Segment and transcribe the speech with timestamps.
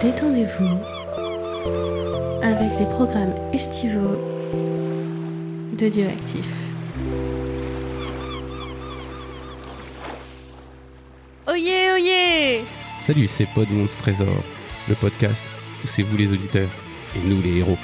[0.00, 0.78] Détendez-vous
[2.40, 4.16] avec les programmes estivaux
[5.76, 6.46] de Dieu Actif.
[11.46, 12.64] Oyez, oyez
[13.02, 14.42] Salut, c'est Pod Monstre Trésor,
[14.88, 15.44] le podcast
[15.84, 16.70] où c'est vous les auditeurs
[17.14, 17.76] et nous les héros.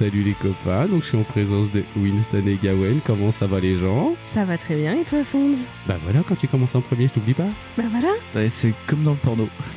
[0.00, 3.60] Salut les copains, donc je suis en présence de Winston et Gawen, comment ça va
[3.60, 4.14] les gens?
[4.22, 5.58] Ça va très bien et toi Fonz?
[5.86, 7.50] Bah voilà, quand tu commences en premier, je t'oublie pas.
[7.76, 9.46] Bah voilà Ouais, c'est comme dans le porno.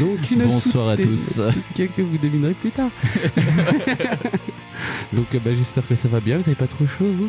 [0.00, 1.40] Donc une Bonsoir à tous.
[1.76, 2.90] que que vous devinerez plus tard.
[5.12, 7.28] donc bah, j'espère que ça va bien, vous avez pas trop chaud vous?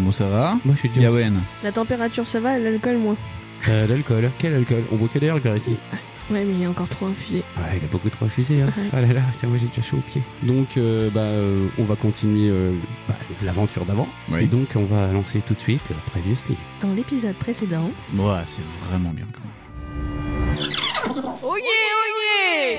[0.00, 0.58] Bon, ça va?
[0.66, 1.40] Moi je suis déjà Yawen.
[1.64, 3.16] La température ça va, l'alcool moins.
[3.68, 4.84] Euh, L'alcool, quel alcool?
[4.92, 5.76] On boit que des ici.
[6.30, 7.44] Ouais mais il est encore trop infusé.
[7.56, 8.62] Ouais, il a beaucoup trop refusé.
[8.62, 8.66] Hein.
[8.76, 8.90] Ouais.
[8.92, 10.22] Ah là là, tiens, moi j'ai déjà chaud aux pieds.
[10.42, 12.72] Donc, euh, bah, euh, on va continuer euh,
[13.08, 14.08] bah, l'aventure d'avant.
[14.30, 14.42] Oui.
[14.42, 16.56] Et donc, on va lancer tout de suite euh, Previously.
[16.80, 17.90] Dans l'épisode précédent...
[18.16, 19.52] Ouais, c'est vraiment bien quand même.
[21.42, 21.62] Oyez,
[22.02, 22.78] oyez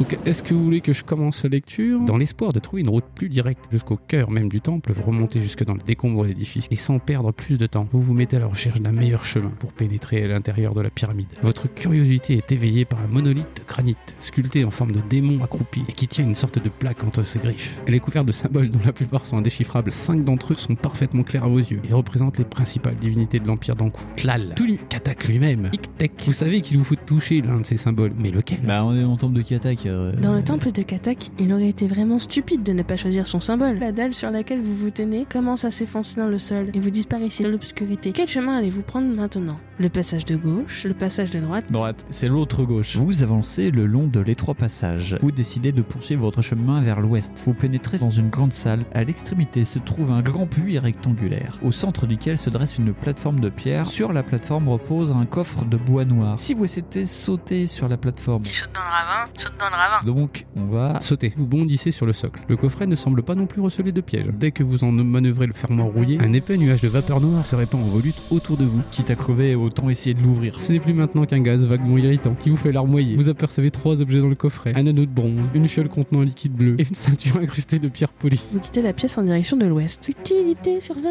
[0.00, 2.00] Donc, est-ce que vous voulez que je commence la lecture?
[2.00, 5.40] Dans l'espoir de trouver une route plus directe jusqu'au cœur même du temple, vous remontez
[5.40, 8.36] jusque dans le décombre de l'édifice et sans perdre plus de temps, vous vous mettez
[8.36, 11.28] à la recherche d'un meilleur chemin pour pénétrer à l'intérieur de la pyramide.
[11.42, 15.82] Votre curiosité est éveillée par un monolithe de granit sculpté en forme de démon accroupi
[15.86, 17.82] et qui tient une sorte de plaque entre ses griffes.
[17.86, 19.92] Elle est couverte de symboles dont la plupart sont indéchiffrables.
[19.92, 23.46] Cinq d'entre eux sont parfaitement clairs à vos yeux et représentent les principales divinités de
[23.46, 24.02] l'Empire d'Ankou.
[24.16, 26.22] Tlal, Tulu, Katak lui-même, Iktek.
[26.24, 28.60] Vous savez qu'il vous faut toucher l'un de ces symboles, mais lequel?
[28.62, 29.89] Bah, on est en temple de Katak.
[29.90, 33.26] Euh, Dans le temple de Katak, il aurait été vraiment stupide de ne pas choisir
[33.26, 33.78] son symbole.
[33.78, 36.90] La dalle sur laquelle vous vous tenez commence à s'effoncer dans le sol et vous
[36.90, 38.12] disparaissez dans l'obscurité.
[38.12, 39.58] Quel chemin allez-vous prendre maintenant?
[39.78, 41.64] Le passage de gauche, le passage de droite?
[41.70, 42.96] Droite, c'est l'autre gauche.
[42.96, 45.16] Vous avancez le long de l'étroit passage.
[45.20, 47.42] Vous décidez de poursuivre votre chemin vers l'ouest.
[47.46, 48.84] Vous pénétrez dans une grande salle.
[48.92, 53.40] À l'extrémité se trouve un grand puits rectangulaire, au centre duquel se dresse une plateforme
[53.40, 53.86] de pierre.
[53.86, 56.38] Sur la plateforme repose un coffre de bois noir.
[56.38, 59.74] Si vous souhaitez sauter sur la plateforme, Qui saute dans le ravin Saute dans le
[59.80, 61.32] ravin donc on va Sautez.
[61.36, 62.40] Vous bondissez sur le socle.
[62.48, 64.26] Le coffret ne semble pas non plus receler de pièges.
[64.32, 67.56] Dès que vous en manœuvrez le fermoir rouillé, un épais nuage de vapeur noire se
[67.56, 68.82] répand en volute autour de vous.
[68.90, 70.58] quitte à crever, autant essayer de l'ouvrir.
[70.60, 73.16] Ce n'est plus maintenant qu'un gaz vaguement irritant qui vous fait larmoyer.
[73.16, 74.72] Vous apercevez trois objets dans le coffret.
[74.74, 77.88] Un anneau de bronze, une fiole contenant un liquide bleu et une ceinture incrustée de
[77.88, 78.44] pierres polies.
[78.52, 80.08] Vous quittez la pièce en direction de l'ouest.
[80.08, 81.02] Utilité sur 20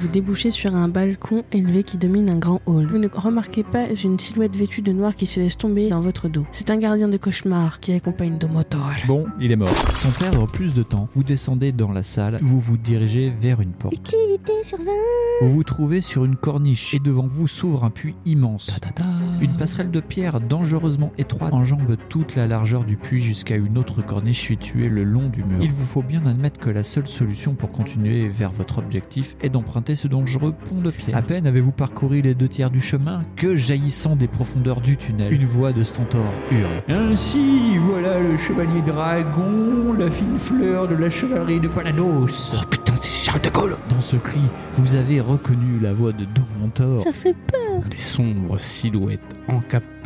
[0.00, 2.86] Vous débouchez sur un balcon élevé qui domine un grand hall.
[2.86, 6.28] Vous ne remarquez pas une silhouette vêtue de noir qui se laisse tomber dans votre
[6.28, 6.46] dos.
[6.52, 8.94] C'est un gardien de cauchemar qui accompagne Domotor.
[9.06, 9.68] Bon, il est mort.
[9.68, 13.72] Sans perdre plus de temps, vous descendez dans la salle, vous vous dirigez vers une
[13.72, 13.94] porte.
[13.94, 14.84] Utilité sur 20
[15.42, 18.70] Vous vous trouvez sur une corniche et devant vous s'ouvre un puits immense.
[19.40, 24.02] Une passerelle de pierre dangereusement étroite enjambe toute la largeur du puits jusqu'à une autre
[24.02, 25.58] corniche située le long du mur.
[25.60, 29.48] Il vous faut bien admettre que la seule solution pour continuer vers votre objectif est
[29.48, 31.16] d'emprunter ce dangereux pont de pierre.
[31.16, 35.32] À peine avez-vous parcouru les deux tiers du chemin que, jaillissant des profondeurs du tunnel,
[35.32, 36.68] une voix de Stentor hurle.
[36.88, 42.28] Ainsi, voilà le chevalier dragon, la fine fleur de la chevalerie de Palados.
[42.54, 44.40] Oh putain, c'est Charles de Gaulle Dans ce cri,
[44.76, 47.02] vous avez reconnu la voix de Domontor.
[47.02, 49.20] Ça fait peur Les sombres silhouettes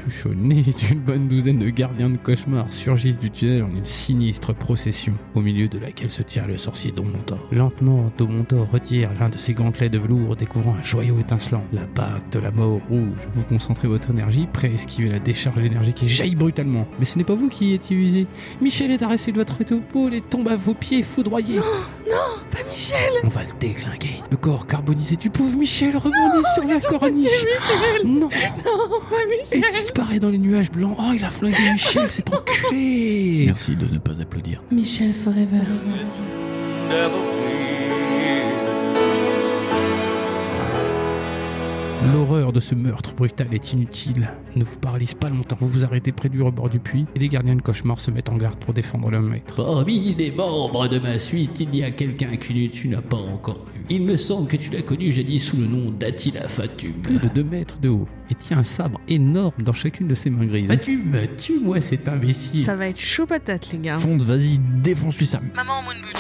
[0.03, 5.15] encapuchonnées d'une bonne douzaine de gardiens de cauchemar surgissent du tunnel en une sinistre procession,
[5.35, 7.39] au milieu de laquelle se tient le sorcier Domontor.
[7.53, 12.29] Lentement, Domontor retire l'un de ses gantelets de velours, découvrant un joyau étincelant, la bague
[12.33, 13.19] de la mort rouge.
[13.35, 16.87] Vous concentrez votre énergie, prêt à esquiver la décharge d'énergie qui jaillit brutalement.
[16.99, 18.27] Mais ce n'est pas vous qui y étiez visé.
[18.61, 21.61] Michel est arrêté de votre épaule et tombe à vos pieds, foudroyé.
[22.51, 24.23] Pas Michel On va le déglinguer.
[24.31, 27.47] Le corps carbonisé du pauvre Michel rebondit sur la corniche.
[28.05, 30.97] Non Non, pas Michel disparaît dans les nuages blancs.
[30.99, 34.63] Oh, il a flingué Michel, cet enculé Merci de ne pas applaudir.
[34.71, 35.61] Michel Forever.
[42.13, 44.31] L'horreur de ce meurtre brutal est inutile.
[44.57, 45.57] Ne vous paralyse pas longtemps.
[45.61, 48.31] Vous vous arrêtez près du rebord du puits et les gardiens de cauchemar se mettent
[48.31, 49.63] en garde pour défendre leur maître.
[49.63, 53.65] Parmi les membres de ma suite, il y a quelqu'un que tu n'as pas encore
[53.75, 53.83] vu.
[53.91, 56.93] Il me semble que tu l'as connu jadis sous le nom d'Attila Fatum.
[57.03, 60.31] Plus de 2 mètres de haut et tient un sabre énorme dans chacune de ses
[60.31, 60.67] mains grises.
[60.67, 62.61] Fatum, tue-moi cet imbécile?
[62.61, 63.99] Ça va être chaud patate, les gars.
[63.99, 65.41] Fonde, vas-y, défonce-lui ça.
[65.55, 66.17] Maman en moon boot.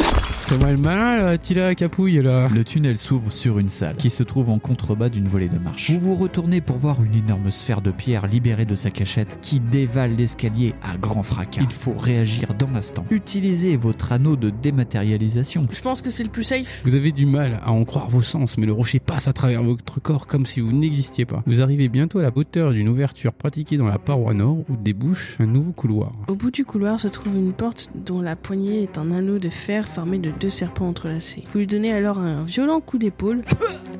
[0.46, 2.50] C'est moi le malin, là, Attila Capouille, là.
[2.54, 5.90] Le tunnel s'ouvre sur une salle qui se trouve en contrebas d'une volée de marche.
[5.90, 9.60] Vous vous retournez pour voir une énorme sphère de pierre libérée de sa cachette qui
[9.60, 11.62] dévale l'escalier à grand fracas.
[11.62, 13.06] Il faut réagir dans l'instant.
[13.10, 15.62] Utilisez votre anneau de dématérialisation.
[15.70, 16.82] Je pense que c'est le plus safe.
[16.84, 19.62] Vous avez du mal à en croire vos sens, mais le rocher passe à travers
[19.62, 21.42] votre corps comme si vous n'existiez pas.
[21.46, 25.36] Vous arrivez bientôt à la hauteur d'une ouverture pratiquée dans la paroi nord où débouche
[25.38, 26.12] un nouveau couloir.
[26.26, 29.50] Au bout du couloir se trouve une porte dont la poignée est un anneau de
[29.50, 31.44] fer formé de deux serpents entrelacés.
[31.52, 33.42] Vous lui donnez alors un violent coup d'épaule.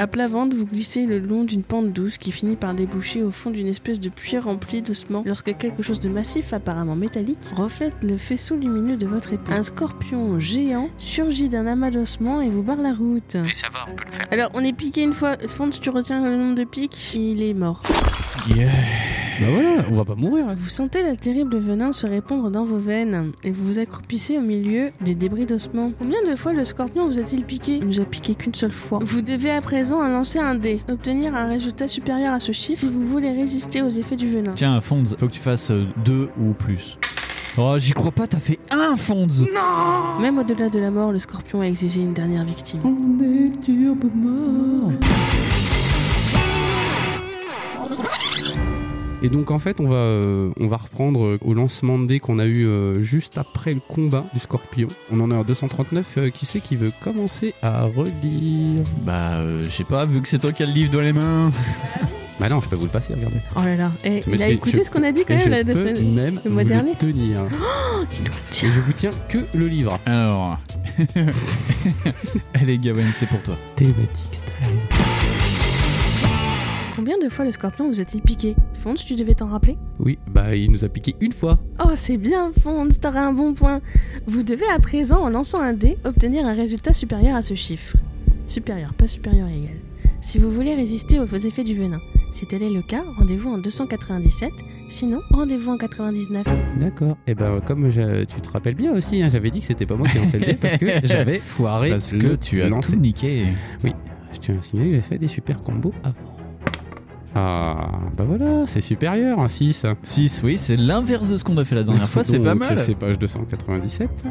[0.01, 3.31] À plat ventre, vous glissez le long d'une pente douce qui finit par déboucher au
[3.31, 7.95] fond d'une espèce de puits rempli d'ossements lorsque quelque chose de massif, apparemment métallique, reflète
[8.03, 9.55] le faisceau lumineux de votre épaule.
[9.55, 13.37] Un scorpion géant surgit d'un amas d'ossements et vous barre la route.
[13.37, 14.27] Et ça va, on peut le faire.
[14.33, 15.37] Alors, on est piqué une fois.
[15.47, 17.82] Fonds, tu retiens le nombre de pics, il est mort.
[18.57, 18.71] Yeah.
[19.41, 20.49] Bah voilà, on va pas mourir.
[20.49, 20.57] hein.
[20.59, 24.41] Vous sentez le terrible venin se répandre dans vos veines et vous vous accroupissez au
[24.41, 25.93] milieu des débris d'ossements.
[25.99, 27.79] Combien de fois le scorpion vous a-t-il piqué?
[27.81, 28.99] Il nous a piqué qu'une seule fois.
[29.03, 32.89] Vous devez à présent lancer un dé, obtenir un résultat supérieur à ce chiffre si
[32.89, 34.53] vous voulez résister aux effets du venin.
[34.55, 36.99] Tiens, Fonds, faut que tu fasses euh, deux ou plus.
[37.59, 39.27] Oh, j'y crois pas, t'as fait un Fonds
[40.21, 42.81] Même au-delà de la mort, le scorpion a exigé une dernière victime.
[42.85, 44.93] On est turbo mort.
[49.25, 52.19] Et donc en fait on va, euh, on va reprendre euh, au lancement de dés
[52.21, 54.89] qu'on a eu euh, juste après le combat du scorpion.
[55.13, 56.15] On en est à 239.
[56.19, 60.29] euh, qui c'est qui veut commencer à relire Bah, euh, je sais pas, vu que
[60.29, 61.53] c'est toi qui as le livre dans les mains.
[62.41, 63.37] Bah non, je peux vous le passer, regardez.
[63.55, 65.45] Oh là là, Eh, il a écouté je- ce qu'on a dit quand Et même
[65.45, 66.91] je la peux même le mois vous dernier.
[66.93, 67.41] le tenir.
[68.11, 68.71] Il nous Et tient.
[68.73, 70.01] je vous tiens que le livre.
[70.07, 70.59] Alors.
[72.55, 73.57] Allez, Gawain, c'est pour toi.
[73.77, 74.72] Thématique style.
[76.95, 80.55] Combien de fois le scorpion vous a-t-il piqué Fonds, tu devais t'en rappeler Oui, bah
[80.55, 81.59] il nous a piqué une fois.
[81.83, 83.81] Oh, c'est bien, Fonds, t'auras un bon point.
[84.27, 87.97] Vous devez à présent, en lançant un dé, obtenir un résultat supérieur à ce chiffre.
[88.47, 89.77] Supérieur, pas supérieur à égal.
[90.21, 91.99] Si vous voulez résister aux effets du venin.
[92.33, 94.51] Si tel est le cas, rendez-vous en 297.
[94.91, 96.47] Sinon, rendez-vous en 99.
[96.79, 97.17] D'accord.
[97.27, 99.97] Et ben comme je- tu te rappelles bien aussi, hein, j'avais dit que c'était pas
[99.97, 102.93] moi qui lançais le dé parce que j'avais foiré Parce que le tu as lancer.
[102.93, 103.47] tout niqué.
[103.83, 106.17] Je tiens à signaler que j'ai fait des super combos avant.
[107.35, 109.87] Ah, bah voilà, c'est supérieur, un 6.
[110.03, 112.77] 6, oui, c'est l'inverse de ce qu'on a fait la dernière fois, c'est pas mal.
[112.79, 114.25] C'est page 297.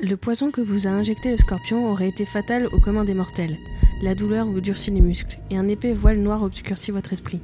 [0.00, 3.56] Le poison que vous a injecté le scorpion aurait été fatal au commun des mortels.
[4.02, 7.40] La douleur vous durcit les muscles, et un épais voile noir obscurcit votre esprit.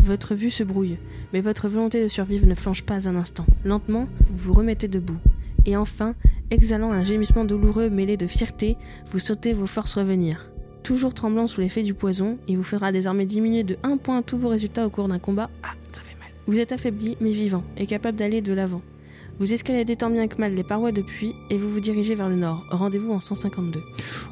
[0.00, 0.98] Votre vue se brouille,
[1.32, 3.46] mais votre volonté de survivre ne flanche pas un instant.
[3.64, 5.18] Lentement, vous vous remettez debout.
[5.66, 6.14] Et enfin,
[6.50, 8.76] exhalant un gémissement douloureux mêlé de fierté,
[9.12, 10.50] vous sautez vos forces revenir.
[10.82, 14.38] Toujours tremblant sous l'effet du poison, il vous faudra désormais diminuer de 1 point tous
[14.38, 15.50] vos résultats au cours d'un combat.
[15.62, 16.30] Ah, ça fait mal.
[16.46, 18.82] Vous êtes affaibli, mais vivant, et capable d'aller de l'avant.
[19.40, 22.28] Vous escaladez tant bien que mal les parois de puits et vous vous dirigez vers
[22.28, 22.62] le nord.
[22.70, 23.80] Rendez-vous en 152.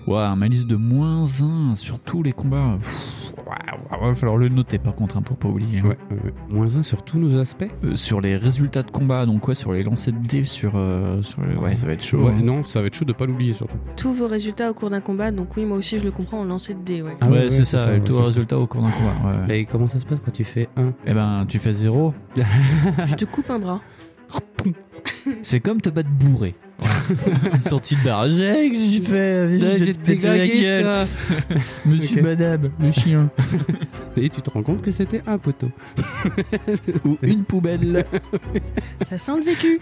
[0.06, 1.24] Ouais, un malice de moins
[1.70, 2.76] 1 sur tous les combats.
[2.78, 5.78] Pff, ouais, ouais, va falloir le noter par contre hein, pour pas oublier.
[5.78, 5.84] hein.
[5.88, 6.34] Ouais, ouais, ouais.
[6.50, 7.64] Moins 1 sur tous nos aspects?
[7.84, 11.22] Euh, sur les résultats de combat, donc quoi, sur les lancers de dés, sur, euh,
[11.22, 12.24] sur les- Ouais, ça va être chaud.
[12.24, 12.42] Ouais, hein.
[12.44, 13.78] non, ça va être chaud de pas l'oublier surtout.
[13.96, 16.44] Tous vos résultats au cours d'un combat, donc oui, moi aussi je le comprends, on
[16.44, 17.16] lançait de dés, ouais.
[17.22, 18.26] Ah ouais, ouais, c'est ouais, ça, c'est ça, le ouais, taux c'est ça.
[18.26, 19.14] résultat au cours d'un combat.
[19.24, 19.60] Ouais, ouais.
[19.60, 22.12] Et comment ça se passe quand tu fais 1 Eh ben, tu fais 0.
[23.06, 23.80] Je te coupe un bras.
[25.42, 26.54] C'est comme te battre bourré.
[26.78, 27.58] Voilà.
[27.60, 28.30] Sortie de bar.
[28.30, 29.78] J'ai que j'ai fait.
[29.84, 31.06] J'ai pété la gueule.
[31.86, 32.24] Monsieur Ok.
[32.24, 33.30] Madame, le chien.
[34.16, 35.70] Et tu te rends compte que c'était un poteau.
[37.04, 38.04] Ou une poubelle.
[39.00, 39.80] Ça sent le vécu.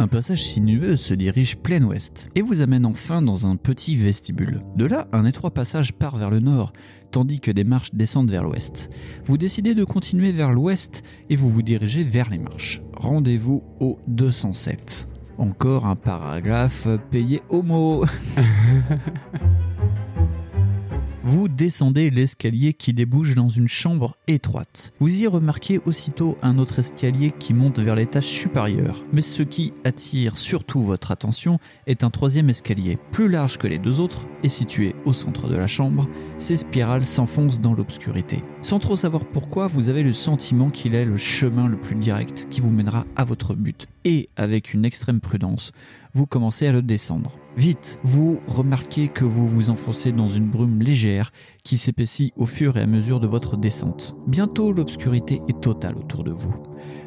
[0.00, 4.62] Un passage sinueux se dirige plein ouest et vous amène enfin dans un petit vestibule.
[4.76, 6.72] De là, un étroit passage part vers le nord,
[7.10, 8.90] tandis que des marches descendent vers l'ouest.
[9.24, 12.80] Vous décidez de continuer vers l'ouest et vous vous dirigez vers les marches.
[12.94, 15.08] Rendez-vous au 207.
[15.36, 18.04] Encore un paragraphe payé mot.
[21.30, 24.94] Vous descendez l'escalier qui débouche dans une chambre étroite.
[24.98, 29.04] Vous y remarquez aussitôt un autre escalier qui monte vers l'étage supérieur.
[29.12, 33.78] Mais ce qui attire surtout votre attention est un troisième escalier, plus large que les
[33.78, 36.08] deux autres et situé au centre de la chambre.
[36.38, 38.42] Ces spirales s'enfoncent dans l'obscurité.
[38.62, 42.46] Sans trop savoir pourquoi, vous avez le sentiment qu'il est le chemin le plus direct
[42.48, 43.86] qui vous mènera à votre but.
[44.06, 45.72] Et avec une extrême prudence,
[46.14, 47.32] vous commencez à le descendre.
[47.58, 51.32] Vite, vous remarquez que vous vous enfoncez dans une brume légère
[51.64, 54.14] qui s'épaissit au fur et à mesure de votre descente.
[54.28, 56.54] Bientôt, l'obscurité est totale autour de vous.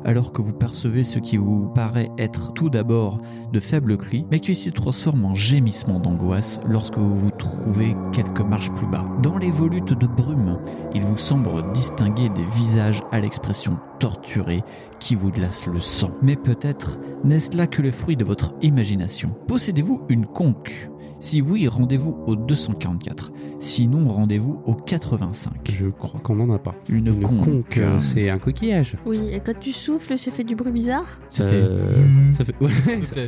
[0.06, 3.20] Alors que vous percevez ce qui vous paraît être tout d'abord
[3.52, 8.42] de faibles cris, mais qui se transforme en gémissements d'angoisse lorsque vous vous trouvez quelques
[8.42, 9.06] marches plus bas.
[9.22, 10.60] Dans les volutes de brume,
[10.94, 14.64] il vous semble distinguer des visages à l'expression torturée
[15.00, 16.12] qui vous glace le sang.
[16.22, 19.32] Mais peut-être n'est-ce là que le fruit de votre imagination.
[19.48, 20.91] Possédez-vous une conque
[21.22, 23.32] Si oui, rendez-vous au 244.
[23.60, 25.54] Sinon, rendez-vous au 85.
[25.72, 26.74] Je crois qu'on n'en a pas.
[26.90, 27.46] Une, Une conque.
[27.46, 28.96] conque, euh, c'est un coquillage.
[29.06, 32.56] Oui, et quand tu souffles, ça fait du bruit bizarre Ça fait- Euh, ça fait.
[32.60, 32.72] ouais,
[33.04, 33.22] ça-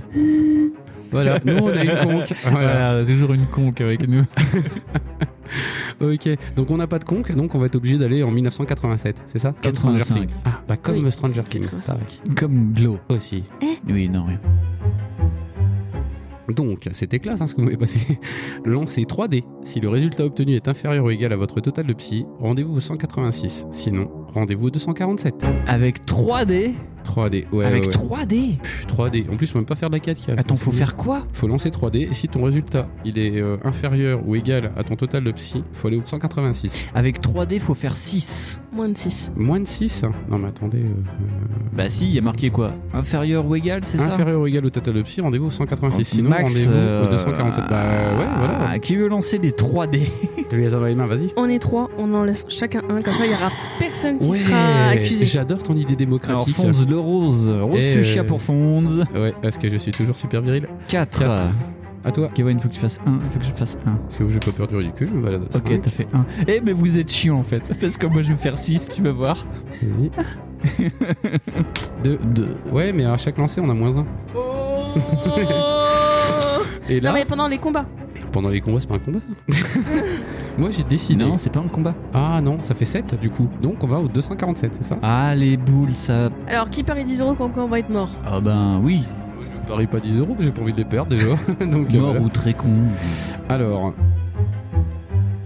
[1.11, 2.33] Voilà, nous on a une conque.
[2.51, 2.93] Voilà.
[2.93, 4.23] Voilà, toujours une conque avec nous.
[6.01, 9.21] Ok, donc on n'a pas de conque, donc on va être obligé d'aller en 1987,
[9.27, 9.53] c'est ça?
[9.61, 10.03] Comme 85.
[10.03, 10.35] Stranger Things.
[10.45, 11.93] Ah, bah comme Oui, Stranger Things, 85.
[11.99, 12.35] pareil.
[12.35, 12.97] Comme Glow.
[13.09, 13.43] Aussi.
[13.87, 14.39] Oui, non, rien.
[16.49, 17.99] Donc, c'était classe hein, ce que vous m'avez passé.
[18.65, 19.43] Lancez 3D.
[19.63, 22.79] Si le résultat obtenu est inférieur ou égal à votre total de psy, rendez-vous au
[22.79, 23.65] 186.
[23.71, 25.45] Sinon, rendez-vous au 247.
[25.67, 26.73] Avec 3D
[27.03, 27.65] 3D, ouais.
[27.65, 27.93] Avec ouais, ouais.
[27.93, 29.31] 3D Pff, 3D.
[29.31, 30.37] En plus, faut même pas faire de la 4K.
[30.37, 32.09] Attends, faut faire quoi Faut lancer 3D.
[32.09, 35.63] Et si ton résultat il est euh, inférieur ou égal à ton total de psy,
[35.73, 36.89] faut aller au 186.
[36.95, 38.59] Avec 3D, faut faire 6.
[38.71, 39.31] Moins de 6.
[39.35, 40.79] Moins de 6 Non, mais attendez.
[40.79, 40.93] euh,
[41.73, 44.65] Bah si, il y a marqué quoi Inférieur ou égal, c'est ça inférieur ou égal
[44.65, 46.03] au total de psy, rendez-vous au 186.
[46.05, 47.63] Sinon, Max, rendez-vous euh, au 247.
[47.69, 47.83] Bah
[48.17, 48.69] ouais, voilà.
[48.71, 50.07] ah, Qui veut lancer des 3D
[50.49, 51.29] Tu les dans les mains, vas-y.
[51.37, 54.39] On est trois, on en laisse chacun un, comme ça il y aura personne qui
[54.39, 55.25] sera accusé.
[55.25, 56.55] j'adore ton idée Alors démocratique.
[56.93, 59.05] Le rose, rose fuchsia euh, pour Fonz.
[59.15, 61.19] Ouais, est-ce que je suis toujours super viril 4.
[61.19, 61.39] Quatre.
[62.05, 62.29] À toi.
[62.35, 63.91] Kevin, il faut que tu fasses 1, il faut que je fasse 1.
[63.91, 66.25] Parce que j'ai pas peur du ridicule, je me balade à Ok, t'as fait 1.
[66.47, 67.71] Eh, mais vous êtes chiant en fait.
[67.79, 69.45] Parce que moi je vais faire 6, tu vas voir.
[69.81, 70.11] Vas-y.
[72.03, 72.19] Deux.
[72.23, 72.47] 2.
[72.71, 74.05] Ouais, mais à chaque lancer, on a moins un.
[76.89, 77.85] Et là, non mais pendant les combats.
[78.31, 79.27] pendant les combats, c'est pas un combat ça
[80.57, 81.23] Moi j'ai décidé.
[81.25, 81.95] Non, c'est pas un combat.
[82.13, 83.49] Ah non, ça fait 7 du coup.
[83.61, 84.97] Donc on va au 247, c'est ça?
[85.01, 86.29] Ah, les boules, ça.
[86.47, 88.09] Alors qui parie 10 euros quand on va être mort?
[88.25, 89.03] Ah ben oui.
[89.35, 91.35] Moi, Je parie pas 10 euros, parce que j'ai pas envie de les perdre déjà.
[91.65, 92.21] Donc, Mort voilà.
[92.21, 92.69] ou très con.
[93.49, 93.93] Alors,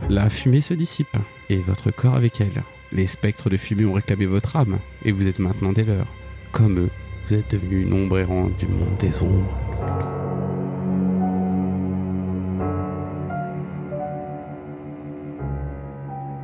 [0.10, 1.16] la fumée se dissipe,
[1.50, 2.64] et votre corps avec elle.
[2.92, 6.08] Les spectres de fumée ont réclamé votre âme, et vous êtes maintenant des leurs.
[6.52, 6.90] Comme eux,
[7.30, 10.27] vous êtes devenu une ombre errante du monde des ombres.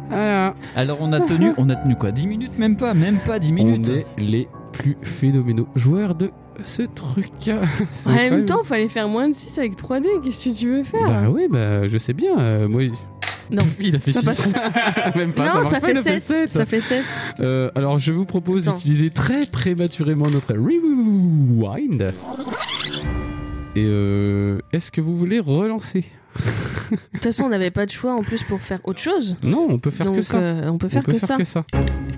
[0.09, 0.55] Voilà.
[0.75, 3.49] Alors on a tenu, on a tenu quoi 10 minutes Même pas, même pas 10
[3.51, 3.89] On minutes.
[3.89, 6.31] est les plus phénoménaux joueurs de
[6.63, 7.29] ce truc.
[7.47, 7.61] En même
[8.05, 8.45] incroyable.
[8.45, 10.05] temps, fallait faire moins de 6 avec 3D.
[10.23, 12.37] Qu'est-ce que tu veux faire Bah oui, bah je sais bien.
[12.39, 12.83] euh, moi,
[13.49, 13.63] Non.
[13.79, 14.25] il a fait Ça 6.
[14.25, 14.53] passe.
[15.15, 16.23] Même pas, non, ça fait, a fait 7.
[16.23, 16.51] sept.
[16.51, 17.03] Ça fait 7.
[17.39, 22.13] Euh, alors je vous propose d'utiliser très prématurément notre rewind.
[23.75, 26.05] Et euh, est-ce que vous voulez relancer?
[26.93, 29.37] De toute façon, on n'avait pas de choix en plus pour faire autre chose.
[29.43, 30.37] Non, on peut faire Donc que ça.
[30.37, 31.37] euh, on peut on faire peut que faire ça.
[31.37, 31.65] que ça.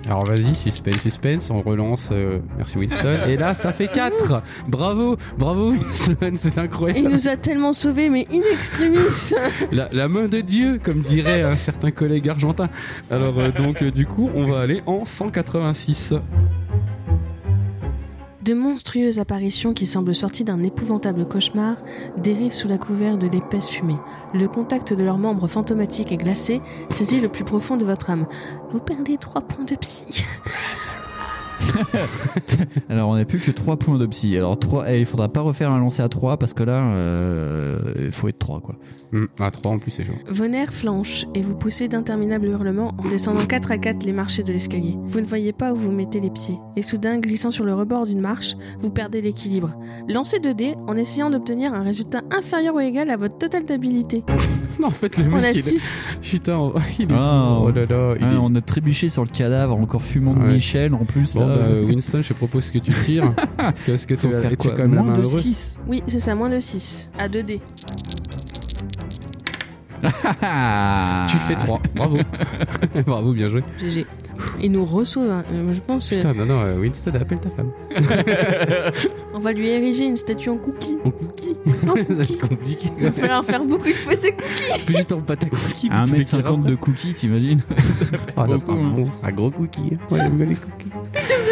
[0.06, 2.10] Alors vas-y, suspense, suspense, on relance.
[2.12, 3.18] euh, merci Winston.
[3.26, 7.08] Et là, ça fait 4 Bravo, bravo Winston, c'est Il incroyable.
[7.08, 8.98] nous a tellement sauvés, mais in extremis.
[9.72, 12.68] La, la main de Dieu, comme dirait un certain collègue argentin.
[13.10, 16.14] Alors euh, donc du coup, on va aller en 186.
[18.46, 21.78] De monstrueuses apparitions qui semblent sorties d'un épouvantable cauchemar
[22.16, 23.96] dérivent sous la couvert de l'épaisse fumée.
[24.34, 28.28] Le contact de leurs membres fantomatiques et glacés saisit le plus profond de votre âme.
[28.70, 30.22] Vous perdez 3 points de psy.
[32.88, 34.36] Alors on n'a plus que 3 points de psy.
[34.36, 37.78] Alors 3, eh, il faudra pas refaire un lancer à 3 parce que là, euh,
[37.98, 38.76] il faut être 3 quoi.
[39.12, 40.14] Hum, ah 3 en plus c'est chaud.
[40.28, 44.42] Vos nerfs flanchent et vous poussez d'interminables hurlements en descendant 4 à 4 les marchés
[44.42, 44.96] de l'escalier.
[45.04, 46.58] Vous ne voyez pas où vous mettez les pieds.
[46.76, 49.78] Et soudain, glissant sur le rebord d'une marche, vous perdez l'équilibre.
[50.08, 54.24] Lancez 2 dés en essayant d'obtenir un résultat inférieur ou égal à votre total d'habilité.
[54.80, 55.62] Non, en fait le On a il est...
[55.62, 56.04] 6.
[56.22, 57.14] Putain, oh, il est...
[57.14, 57.58] Ah.
[57.60, 60.40] oh là là, il Hein, est- On a trébuché sur le cadavre encore fumant de
[60.40, 60.52] Ouais.
[60.54, 61.34] Michel en plus.
[61.34, 61.56] Bon, là.
[61.56, 63.32] bah, Winston, je te propose que tu tires.
[63.86, 65.76] Qu'est-ce que tu Faut as faire quoi quand même la Moins main de heureuse 6.
[65.88, 67.08] Oui, c'est ça, moins de 6.
[67.18, 67.60] À 2 dés.
[71.28, 71.80] Tu fais 3.
[71.94, 72.18] Bravo.
[73.06, 73.64] Bravo, bien joué.
[73.78, 74.06] GG.
[74.62, 75.24] Il nous reçoit.
[75.24, 75.44] hein.
[75.52, 77.70] Euh, Je pense euh, Putain, non, non, euh, Winston, appelle ta femme.
[79.34, 80.98] on va lui ériger une statue en cookie.
[81.04, 82.32] En cookie En Ça va cookie.
[82.34, 82.88] être compliqué.
[82.98, 84.84] Il va falloir faire beaucoup de petits cookies.
[84.86, 85.88] Plus juste en pâte à cookies.
[85.90, 87.60] À veux qu'il 1m50 de cookies, t'imagines
[88.36, 88.92] Ah, c'est beaucoup, un hein.
[88.96, 89.96] bon, c'est un gros cookie.
[90.10, 90.90] Ouais, j'aime bien les cookies.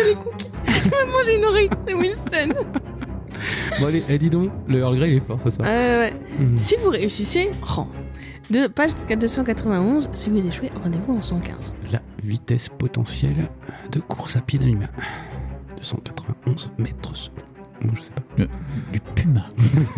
[0.07, 0.49] les cookies.
[0.67, 2.55] Je vais manger une oreille de Winston.
[3.81, 5.69] Bon, allez, eh, dis donc, le Earl Grey, il est fort ce soir.
[5.69, 6.13] Ouais, ouais.
[6.39, 6.59] Mhm.
[6.59, 7.89] Si vous réussissez, rang.
[8.51, 11.75] De page 291, si vous échouez, rendez-vous en 115.
[11.91, 13.49] La vitesse potentielle
[13.91, 14.89] de course à pied d'un humain.
[15.79, 17.45] 291 mètres secondes.
[17.83, 18.45] Bon, je sais pas.
[18.93, 19.49] Du puma.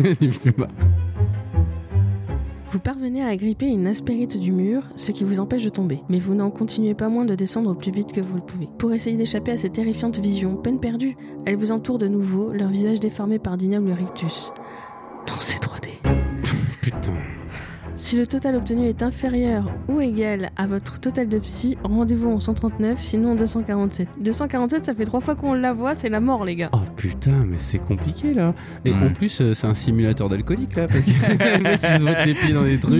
[0.21, 0.67] Du puma.
[2.71, 6.01] Vous parvenez à agripper une aspérite du mur, ce qui vous empêche de tomber.
[6.09, 8.67] Mais vous n'en continuez pas moins de descendre au plus vite que vous le pouvez.
[8.77, 12.69] Pour essayer d'échapper à ces terrifiantes visions, peine perdue, elles vous entourent de nouveau, leur
[12.69, 14.51] visage déformé par d'innombles rictus.
[15.27, 15.89] Lancez 3D.
[16.81, 17.13] Putain.
[17.99, 22.39] Si le total obtenu est inférieur ou égal à votre total de psy, rendez-vous en
[22.39, 24.07] 139, sinon en 247.
[24.21, 26.69] 247, ça fait trois fois qu'on la voit, c'est la mort, les gars.
[26.73, 28.53] Oh putain, mais c'est compliqué là.
[28.85, 28.97] Et Ouais.
[29.03, 31.09] en plus, euh, c'est un simulateur d'alcoolique là, parce que
[31.57, 32.93] le mec il se vote les pieds dans les trucs.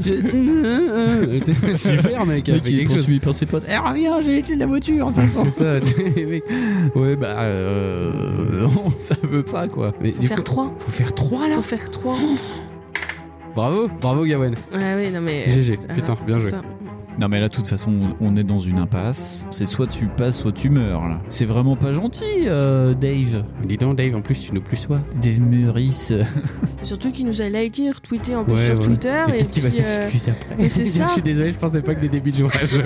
[0.00, 2.96] Je- Super mec, Le il est quelque chose.
[2.96, 3.64] poursuivi par ses potes.
[3.68, 5.44] Eh, reviens, j'ai les clés de la voiture, de toute façon.
[5.52, 6.44] C'est ça, tu sais, les mecs.
[6.94, 9.92] ouais, bah, euh, non, ça veut pas, quoi.
[10.00, 10.74] Mais Faut du faire coup, 3.
[10.78, 11.56] faut faire 3 là.
[11.56, 12.16] Faut faire 3.
[13.54, 14.54] Bravo, bravo Gawen.
[14.72, 15.48] Ouais, oui, non mais.
[15.50, 16.50] GG, euh, putain, bien joué.
[16.50, 16.62] ça.
[17.18, 19.46] Non, mais là, de toute façon, on est dans une impasse.
[19.50, 21.20] C'est soit tu passes, soit tu meurs, là.
[21.28, 23.44] C'est vraiment pas gentil, euh, Dave.
[23.64, 25.00] Dis donc Dave, en plus tu nous plus sois.
[25.20, 26.12] Dave Meurice.
[26.82, 28.86] Surtout qu'il nous a liké, retweeté en plus Ouais, sur ouais.
[28.86, 29.22] Twitter.
[29.28, 30.64] Et peut-être qu'il va puis, euh, s'excuser après.
[30.64, 31.06] et c'est ça.
[31.08, 32.54] Je suis désolé, je pensais pas que des débuts de jouage.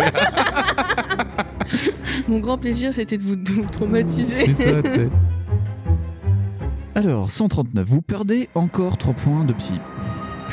[2.28, 4.34] mon grand plaisir, c'était de vous, de vous traumatiser.
[4.34, 5.08] c'est ça, tu sais.
[6.96, 9.74] Alors, 139, vous perdez encore 3 points de psy.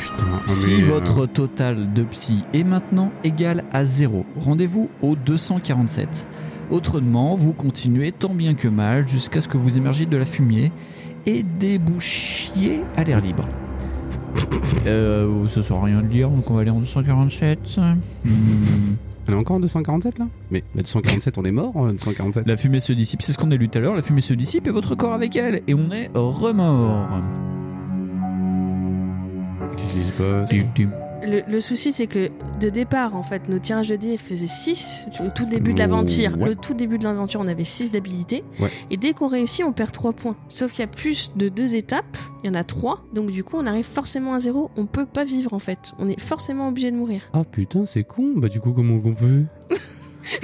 [0.02, 0.40] Putain.
[0.46, 6.26] Si mais, euh, votre total de psy est maintenant égal à 0, rendez-vous au 247.
[6.70, 10.72] Autrement, vous continuez tant bien que mal jusqu'à ce que vous émergiez de la fumée
[11.26, 13.46] et débouchiez à l'air libre.
[14.84, 17.76] Euh, sert à rien de lire, donc on va aller en 247.
[18.24, 18.34] Hmm.
[19.28, 20.26] On est encore en 247 là?
[20.50, 22.48] Mais bah, 247, on est mort en 247.
[22.48, 24.34] La fumée se dissipe, c'est ce qu'on a lu tout à l'heure, la fumée se
[24.34, 27.06] dissipe et votre corps avec elle, et on est remort.
[29.76, 30.92] Qu'est-ce qui se passe Tum, tum.
[31.24, 35.06] Le, le souci, c'est que de départ, en fait, nos tirages de dés faisaient 6
[35.24, 36.36] au tout début de l'aventure.
[36.36, 36.48] ouais.
[36.48, 38.42] Le tout début de l'aventure, on avait 6 d'habilité.
[38.58, 38.70] Ouais.
[38.90, 40.34] Et dès qu'on réussit, on perd 3 points.
[40.48, 43.04] Sauf qu'il y a plus de 2 étapes, il y en a 3.
[43.14, 44.72] Donc du coup, on arrive forcément à 0.
[44.76, 45.92] On peut pas vivre, en fait.
[46.00, 47.22] On est forcément obligé de mourir.
[47.34, 48.32] Ah putain, c'est con.
[48.34, 49.44] Bah du coup, comment on peut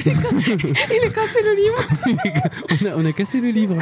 [0.05, 1.85] Il est cassé le livre
[2.83, 3.77] on, a, on a cassé le livre.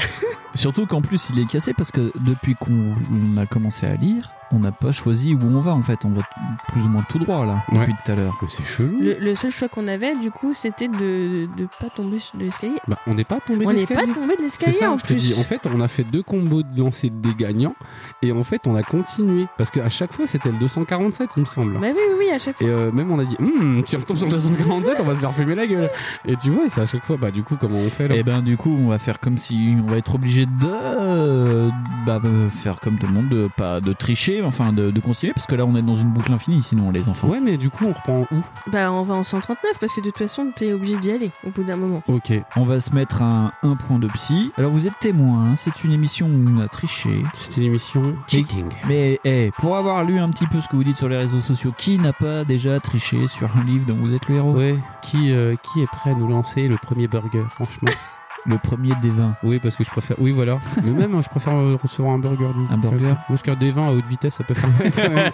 [0.55, 4.31] Surtout qu'en plus il est cassé parce que depuis qu'on on a commencé à lire,
[4.53, 6.05] on n'a pas choisi où on va en fait.
[6.05, 6.23] On va
[6.69, 7.81] plus ou moins tout droit là Ouais.
[7.81, 8.37] depuis tout à l'heure.
[8.49, 8.99] C'est chelou.
[9.01, 12.77] le, le seul choix qu'on avait, du coup, c'était de ne pas tomber sur l'escalier.
[12.87, 15.33] Bah on n'est pas tombé On n'est pas tombé de l'escalier en je te dis.
[15.33, 15.41] plus.
[15.41, 17.75] En fait, on a fait deux combos de lancer des gagnants
[18.23, 21.45] et en fait, on a continué parce qu'à chaque fois, c'était le 247, il me
[21.47, 21.75] semble.
[21.75, 22.67] Bah oui, oui, oui, à chaque fois.
[22.67, 25.15] Et euh, même on a dit, Hum, si on retombe sur le 247, on va
[25.15, 25.86] se faire fumer la gueule.
[26.25, 28.23] Et tu vois, c'est à chaque fois, bah du coup, comment on fait là Et
[28.23, 31.71] ben du coup on va faire comme si on va être obligé de
[32.07, 35.33] bah, euh, faire comme tout le monde, de pas de tricher, enfin de, de continuer
[35.33, 37.29] parce que là on est dans une boucle infinie sinon les enfants.
[37.29, 38.71] Ouais, mais du coup, on reprend où?
[38.71, 41.51] Bah on va en 139 parce que de toute façon, t'es obligé d'y aller au
[41.51, 42.03] bout d'un moment.
[42.09, 42.33] Ok.
[42.57, 44.53] On va se mettre un, un point de psy.
[44.57, 47.23] Alors vous êtes témoin, hein, c'est une émission où on a triché.
[47.35, 48.67] C'était l'émission Cheating.
[48.89, 51.41] Mais eh, pour avoir lu un petit peu ce que vous dites sur les réseaux
[51.41, 54.55] sociaux, qui n'a pas déjà triché sur un livre dont vous êtes le héros?
[54.55, 57.91] Ouais, qui, euh, qui est prêt à nous lancer le premier burger, franchement?
[58.49, 59.35] Le premier des vins.
[59.43, 60.17] Oui, parce que je préfère.
[60.21, 60.61] Oui, voilà.
[60.85, 62.47] Mais même, hein, je préfère euh, recevoir un burger.
[62.57, 63.15] du- Un burger?
[63.27, 65.31] Parce qu'un des vins à haute vitesse, ça peut faire mal quand même.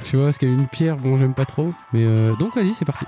[0.04, 1.72] tu vois, parce qu'il y a une pierre, bon, j'aime pas trop.
[1.92, 3.06] Mais euh, donc, vas-y, c'est parti.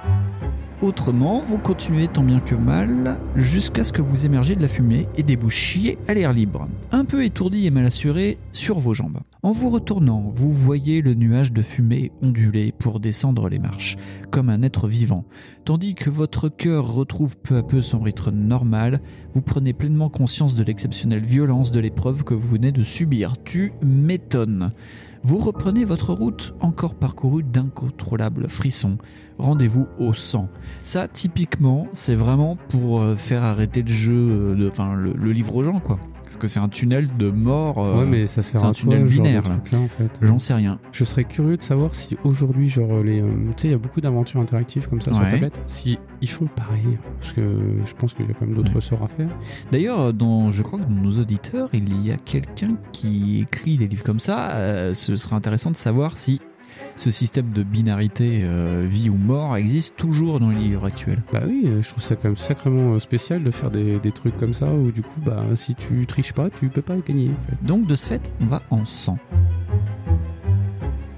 [0.82, 5.06] Autrement, vous continuez tant bien que mal jusqu'à ce que vous émergez de la fumée
[5.16, 9.18] et débouchiez à l'air libre, un peu étourdi et mal assuré sur vos jambes.
[9.48, 13.96] En vous retournant, vous voyez le nuage de fumée onduler pour descendre les marches,
[14.30, 15.24] comme un être vivant.
[15.64, 19.00] Tandis que votre cœur retrouve peu à peu son rythme normal,
[19.32, 23.42] vous prenez pleinement conscience de l'exceptionnelle violence de l'épreuve que vous venez de subir.
[23.42, 24.72] Tu m'étonnes.
[25.22, 28.98] Vous reprenez votre route encore parcourue d'incontrôlables frissons.
[29.38, 30.48] Rendez-vous au sang.
[30.84, 35.54] Ça, typiquement, c'est vraiment pour euh, faire arrêter le jeu, euh, enfin le, le livre
[35.56, 35.98] aux gens, quoi.
[36.24, 37.78] Parce que c'est un tunnel de mort.
[37.78, 39.88] euh, ouais, mais ça sert un à tunnel quoi, ce genre de binaire, truc-là, en
[39.88, 40.78] fait J'en sais rien.
[40.92, 43.22] Je serais curieux de savoir si aujourd'hui, genre, les.
[43.22, 45.30] euh, tu sais, il y a beaucoup d'aventures interactives comme ça sur Ouais.
[45.30, 45.58] tablette.
[45.68, 46.98] Si ils font pareil.
[47.20, 48.80] Parce que je pense qu'il y a quand même d'autres Ouais.
[48.82, 49.30] sorts à faire.
[49.72, 53.86] D'ailleurs, dans, je crois que dans nos auditeurs, il y a quelqu'un qui écrit des
[53.88, 54.50] livres comme ça.
[54.50, 56.40] Euh, ce serait intéressant de savoir si
[56.98, 61.22] ce système de binarité euh, vie ou mort existe toujours dans les livres actuels.
[61.32, 64.12] Bah oui, euh, je trouve ça quand même sacrément euh, spécial de faire des, des
[64.12, 67.30] trucs comme ça où du coup, bah, si tu triches pas, tu peux pas gagner.
[67.30, 67.66] En fait.
[67.66, 69.18] Donc, de ce fait, on va en sang.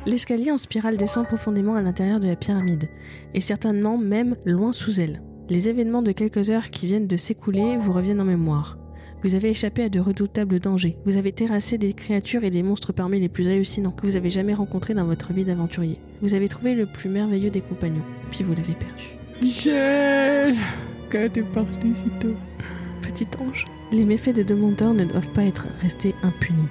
[0.06, 2.88] L'escalier en spirale descend profondément à l'intérieur de la pyramide,
[3.34, 5.22] et certainement même loin sous elle.
[5.48, 8.79] Les événements de quelques heures qui viennent de s'écouler vous reviennent en mémoire.
[9.22, 10.96] Vous avez échappé à de redoutables dangers.
[11.04, 14.30] Vous avez terrassé des créatures et des monstres parmi les plus hallucinants que vous avez
[14.30, 15.98] jamais rencontrés dans votre vie d'aventurier.
[16.22, 19.10] Vous avez trouvé le plus merveilleux des compagnons, puis vous l'avez perdu.
[19.42, 20.56] Michel
[21.12, 22.34] Quand t'es parti si tôt
[23.02, 23.66] Petit ange.
[23.92, 26.68] Les méfaits de Demontor ne doivent pas être restés impunis.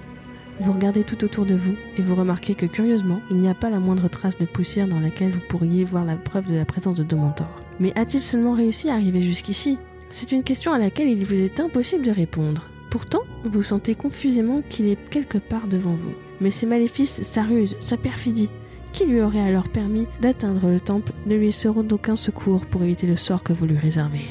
[0.60, 3.70] Vous regardez tout autour de vous et vous remarquez que curieusement, il n'y a pas
[3.70, 6.98] la moindre trace de poussière dans laquelle vous pourriez voir la preuve de la présence
[6.98, 7.62] de Demontor.
[7.80, 9.78] Mais a-t-il seulement réussi à arriver jusqu'ici?
[10.12, 12.70] C'est une question à laquelle il vous est impossible de répondre.
[12.90, 16.14] Pourtant, vous sentez confusément qu'il est quelque part devant vous.
[16.42, 18.50] Mais ses maléfices, sa ruse, sa perfidie,
[18.92, 23.06] qui lui aurait alors permis d'atteindre le temple ne lui seront d'aucun secours pour éviter
[23.06, 24.26] le sort que vous lui réservez.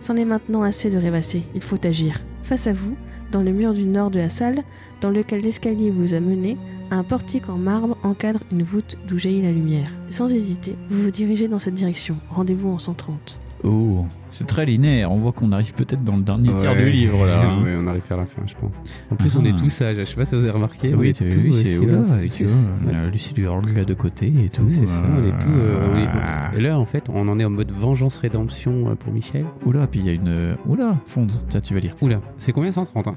[0.00, 2.20] C'en est maintenant assez de rêvasser, il faut agir.
[2.42, 2.96] Face à vous,
[3.30, 4.62] dans le mur du nord de la salle,
[5.02, 6.56] dans lequel l'escalier vous a mené,
[6.90, 9.90] un portique en marbre encadre une voûte d'où jaillit la lumière.
[10.08, 12.16] Sans hésiter, vous vous dirigez dans cette direction.
[12.30, 13.38] Rendez-vous en 130.
[13.64, 15.10] Oh, c'est très linéaire.
[15.10, 16.84] On voit qu'on arrive peut-être dans le dernier tiers Ouais.
[16.84, 17.42] du livre là.
[17.50, 17.62] hein.
[17.64, 18.72] Ouais, on arrive vers la fin, je pense.
[19.10, 19.38] En plus, Ah.
[19.40, 19.96] on est tous sages.
[19.98, 20.94] Je sais pas si vous avez remarqué.
[20.94, 24.62] Oui, est tu tous oui, c'est c'est- euh, Lucie Hurle là de côté et tout.
[24.70, 25.48] C'est ça, on est tout.
[25.48, 26.50] euh, on est- Ah.
[26.56, 29.44] Et là, en fait, on en est en mode vengeance-rédemption euh, pour Michel.
[29.66, 30.56] Oula, puis il y a une.
[30.66, 31.96] Oula, fonde, tiens, tu vas lire.
[32.00, 33.16] Oula, c'est combien 130 hein?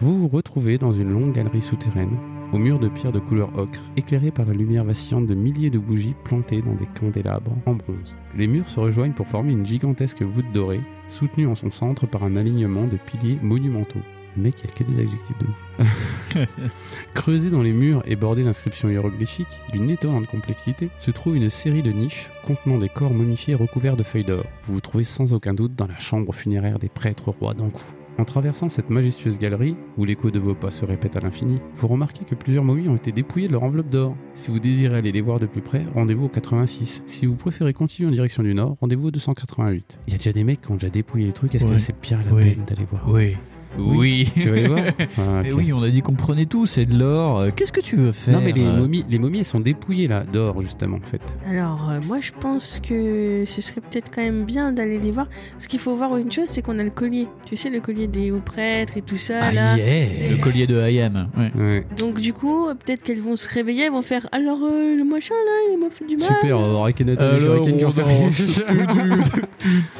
[0.00, 2.16] Vous vous retrouvez dans une longue galerie souterraine,
[2.52, 5.78] au mur de pierre de couleur ocre, éclairée par la lumière vacillante de milliers de
[5.78, 8.16] bougies plantées dans des candélabres en bronze.
[8.36, 12.24] Les murs se rejoignent pour former une gigantesque voûte dorée, soutenue en son centre par
[12.24, 14.02] un alignement de piliers monumentaux.
[14.36, 16.48] Le mec, il y a que des adjectifs de ouf.
[17.14, 21.82] Creusé dans les murs et bordé d'inscriptions hiéroglyphiques d'une étonnante complexité, se trouve une série
[21.82, 24.44] de niches contenant des corps momifiés recouverts de feuilles d'or.
[24.64, 27.84] Vous vous trouvez sans aucun doute dans la chambre funéraire des prêtres rois d'Ankou.
[28.18, 31.88] En traversant cette majestueuse galerie, où l'écho de vos pas se répète à l'infini, vous
[31.88, 34.14] remarquez que plusieurs momies ont été dépouillées de leur enveloppe d'or.
[34.34, 37.02] Si vous désirez aller les voir de plus près, rendez-vous au 86.
[37.06, 39.98] Si vous préférez continuer en direction du nord, rendez-vous au 288.
[40.06, 41.72] Il y a déjà des mecs qui ont déjà dépouillé les trucs, est-ce Ouais.
[41.72, 43.02] que c'est bien la peine d'aller voir?
[43.08, 43.36] Oui.
[43.78, 44.30] Oui.
[44.34, 44.80] Tu vas aller voir
[45.18, 47.40] Ah, Mais oui, on a dit qu'on prenait tout, c'est de l'or.
[47.40, 48.34] Euh, Qu'est-ce que tu veux faire?
[48.34, 51.20] Non mais les momies, les momies elles sont dépouillées là, d'or justement en fait.
[51.48, 55.28] Alors, euh, moi, je pense que ce serait peut-être quand même bien d'aller les voir.
[55.58, 57.28] Ce qu'il faut voir une chose, c'est qu'on a le collier.
[57.44, 59.72] Tu sais, le collier des hauts prêtres et tout ça, là.
[59.74, 61.28] Ah, yeah Le collier de Hayam.
[61.36, 61.50] Ouais.
[61.54, 61.86] Ouais.
[61.96, 65.34] Donc, du coup, peut-être qu'elles vont se réveiller, elles vont faire Alors, euh, le machin,
[65.34, 66.28] là, il m'a fait du mal.
[66.28, 66.88] Super, on va voir.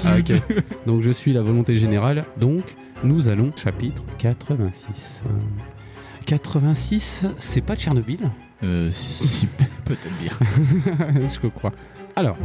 [0.04, 0.32] Ah, ok.
[0.86, 2.24] Donc je suis la volonté générale.
[2.38, 2.62] Donc
[3.04, 5.22] nous allons chapitre 86.
[5.26, 5.30] Euh,
[6.26, 8.30] 86, c'est pas Tchernobyl
[8.62, 9.46] Euh, si,
[9.84, 10.32] peut-être bien.
[11.28, 11.72] Je crois.
[12.14, 12.36] Alors,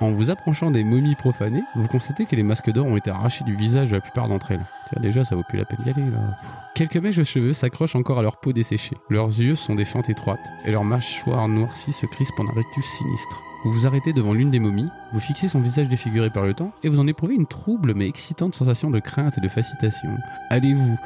[0.00, 3.44] en vous approchant des momies profanées, vous constatez que les masques d'or ont été arrachés
[3.44, 4.64] du visage de la plupart d'entre elles.
[5.00, 6.36] Déjà, ça vaut plus la peine d'y aller, là.
[6.74, 8.96] Quelques mèches de cheveux s'accrochent encore à leur peau desséchée.
[9.10, 12.84] Leurs yeux sont des fentes étroites, et leurs mâchoires noircies se crispent en un rictus
[12.84, 13.42] sinistre.
[13.64, 16.72] Vous vous arrêtez devant l'une des momies, vous fixez son visage défiguré par le temps,
[16.82, 20.16] et vous en éprouvez une trouble mais excitante sensation de crainte et de fascination.
[20.50, 20.98] Allez-vous?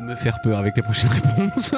[0.00, 1.74] Me faire peur avec les prochaines réponses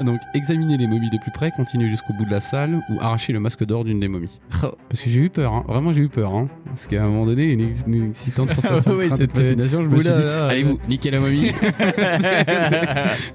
[0.00, 3.32] Donc, examinez les momies de plus près, continuez jusqu'au bout de la salle, ou arrachez
[3.32, 4.40] le masque d'or d'une des momies.
[4.88, 5.64] Parce que j'ai eu peur, hein.
[5.68, 6.34] vraiment j'ai eu peur.
[6.34, 6.48] Hein.
[6.66, 9.88] Parce qu'à un moment donné, une, ex- une excitante sensation de Oui, c'était- fascination, je
[9.88, 11.52] me suis Oula dit, là, allez-vous, niquez la momie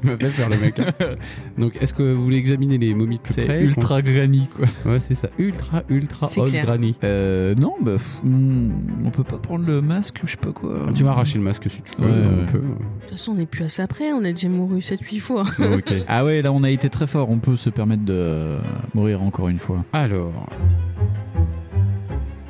[0.03, 0.79] Il m'a fait peur le mec.
[0.79, 1.15] hein.
[1.57, 4.65] Donc, est-ce que vous voulez examiner les momies de plus C'est près ultra granny, quoi.
[4.91, 6.65] Ouais, c'est ça, ultra, ultra C'est old clair.
[6.65, 6.95] granny.
[7.03, 8.71] Euh, non, bah, pff, hmm,
[9.05, 10.83] on peut pas prendre le masque ou je sais pas quoi.
[10.95, 12.45] Tu vas arracher le masque si tu veux, Ouais, ouais.
[12.45, 12.59] De
[13.01, 15.43] toute façon, on n'est plus à ça après, on a déjà mouru 7-8 fois.
[15.59, 15.93] ok.
[16.07, 18.57] Ah ouais, là on a été très fort, on peut se permettre de
[18.93, 19.83] mourir encore une fois.
[19.93, 20.47] Alors,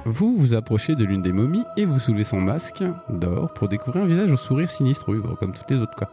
[0.06, 4.04] vous vous approchez de l'une des momies et vous soulevez son masque d'or pour découvrir
[4.04, 6.10] un visage au sourire sinistre, oui, bon, comme toutes les autres quoi.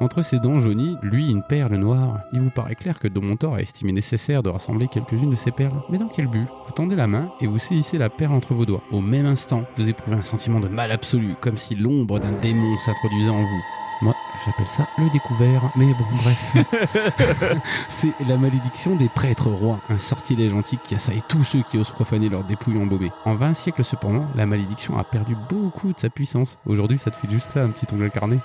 [0.00, 2.20] Entre ses dents jaunies, lui une perle noire.
[2.32, 5.82] Il vous paraît clair que Domontor a estimé nécessaire de rassembler quelques-unes de ces perles.
[5.90, 6.46] Mais dans quel but?
[6.66, 8.82] Vous tendez la main et vous saisissez la perle entre vos doigts.
[8.92, 12.78] Au même instant, vous éprouvez un sentiment de mal absolu, comme si l'ombre d'un démon
[12.78, 13.64] s'introduisait en vous.
[14.00, 14.14] Moi,
[14.46, 16.56] j'appelle ça le découvert, mais bon, bref.
[17.88, 21.90] C'est la malédiction des prêtres rois, un sortilège antique qui assaille tous ceux qui osent
[21.90, 23.10] profaner leurs dépouilles embaumées.
[23.24, 26.58] En 20 siècles cependant, la malédiction a perdu beaucoup de sa puissance.
[26.64, 28.38] Aujourd'hui, ça te fait juste ça, un petit ongle carné.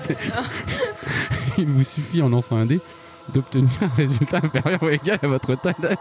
[0.00, 0.16] C'est-
[1.58, 2.80] Il vous suffit en lançant un dé
[3.34, 5.96] d'obtenir un résultat inférieur ou égal à votre total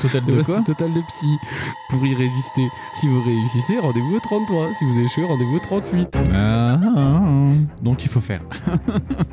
[0.00, 1.36] Total de quoi total de psy.
[1.88, 4.72] Pour y résister, si vous réussissez, rendez-vous au 33.
[4.74, 6.16] Si vous échouez, rendez-vous au 38.
[6.16, 7.20] Ah, ah, ah.
[7.82, 8.40] Donc il faut faire.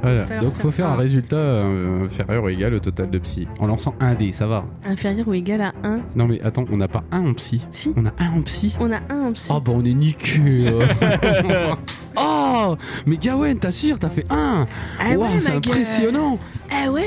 [0.02, 0.26] Voilà.
[0.40, 3.48] Donc faut faire faire un résultat euh, inférieur ou égal au total de psy.
[3.60, 4.64] En lançant un dé, ça va.
[4.86, 6.02] Inférieur ou égal à 1.
[6.16, 7.66] Non mais attends, on n'a pas un en psy.
[7.72, 8.76] Si, On a un en psy.
[8.80, 9.52] on a un en psy.
[9.54, 10.72] Oh bah on est niqué.
[12.16, 12.37] oh
[13.06, 14.66] Mais Gawen, t'assures, t'as fait un.
[15.00, 16.38] ah Waouh, ouais, c'est impressionnant.
[16.70, 17.04] Ah ouais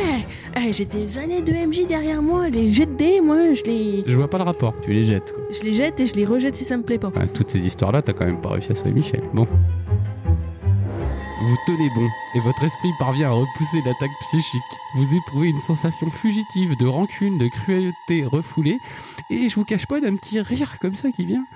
[0.57, 4.05] Eh, J'ai des années de MJ derrière moi, les jets de dés, moi, je les...
[4.07, 4.75] Je vois pas le rapport.
[4.83, 5.43] Tu les jettes quoi.
[5.53, 7.13] je les jette et je les rejette si ça me plaît pas.
[7.17, 9.23] Ah, toutes ces histoires-là, t'as quand même pas réussi à sauver Michel.
[9.35, 9.47] Bon.
[11.43, 14.61] Vous tenez bon, et votre esprit parvient à repousser l'attaque psychique.
[14.95, 18.79] Vous éprouvez une sensation fugitive de rancune, de cruauté refoulée,
[19.31, 21.47] et je vous cache pas d'un petit rire comme ça qui vient.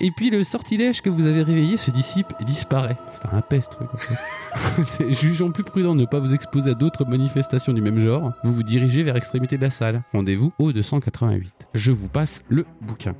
[0.00, 2.96] Et puis le sortilège que vous avez réveillé se dissipe et disparaît.
[3.14, 5.12] Putain, un peste truc en fait.
[5.12, 8.54] Jugeant plus prudent de ne pas vous exposer à d'autres manifestations du même genre, vous
[8.54, 10.04] vous dirigez vers l'extrémité de la salle.
[10.12, 11.66] Rendez-vous au 288.
[11.74, 13.14] Je vous passe le bouquin.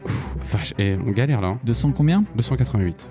[0.53, 1.49] Vache, et on galère là.
[1.49, 1.59] hein.
[1.65, 2.25] 200 combien?
[2.37, 3.09] 288.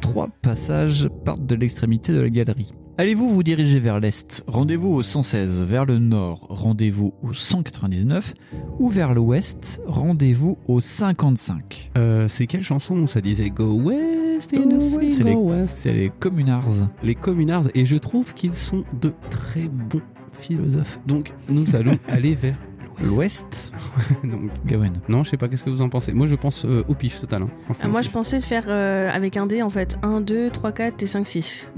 [0.00, 2.72] Trois passages partent de l'extrémité de la galerie.
[2.98, 4.42] Allez-vous vous diriger vers l'est?
[4.46, 5.62] Rendez-vous au 116.
[5.62, 8.34] Vers le nord, rendez-vous au 199.
[8.78, 11.90] Ou vers l'ouest, rendez-vous au 55.
[11.96, 12.96] Euh, c'est quelle chanson?
[13.00, 16.88] Où ça disait Go West C'est go les- West C'est les communards.
[17.02, 20.98] Les communards, et je trouve qu'ils sont de très bons philosophes.
[21.06, 22.56] Donc, nous allons aller vers
[23.02, 23.72] L'ouest,
[24.24, 24.92] Donc, Gawain.
[25.08, 26.12] non, je sais pas, qu'est-ce que vous en pensez?
[26.12, 27.42] Moi, je pense euh, au pif total.
[27.42, 27.48] hein.
[27.82, 29.98] Ah, moi, je pensais faire euh, avec un dé en fait.
[30.02, 31.70] 1, 2, 3, 4 et 5, 6.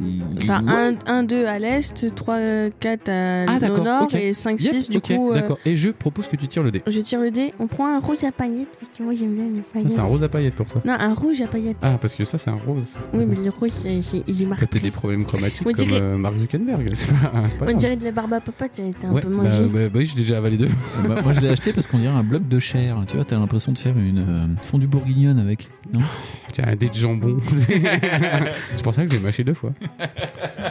[0.42, 2.38] Enfin, 1, 1 2 à l'est, 3,
[2.80, 4.14] 4 à Ah, au d'accord, nord ok.
[4.14, 5.30] et 5, Yep, 6 du ok, coup.
[5.30, 6.82] euh, D'accord, et je propose que tu tires le dé.
[6.87, 9.44] je tire le dé, on prend un rouge à paillettes parce que moi j'aime bien
[9.44, 9.92] les Ça, paillettes.
[9.92, 10.82] c'est un rose à paillettes pour toi.
[10.85, 11.76] Non, un rouge à paillettes.
[11.82, 12.96] Ah, parce que ça, c'est un rose.
[13.14, 14.02] Oui, mais le rouge, il est
[14.42, 14.66] T'as marqué.
[14.66, 16.90] peut-être des problèmes chromatiques On comme dirait- euh, Mark Zuckerberg.
[17.58, 19.37] Pas, pas On dirait de la barbe à papa, t'as été un Ouais, peu bah,
[19.44, 19.62] mangé.
[19.68, 20.68] bah, bah oui, j'ai déjà avalé deux.
[21.14, 22.96] Bah, moi je l'ai acheté parce qu'on dirait un bloc de chair.
[23.07, 25.68] Tu vois, t'as l'impression de faire une euh, fondue bourguignonne avec.
[25.92, 26.01] Non?
[26.53, 27.38] Tiens, un dé de jambon.
[28.75, 29.72] c'est pour ça que j'ai mâché deux fois.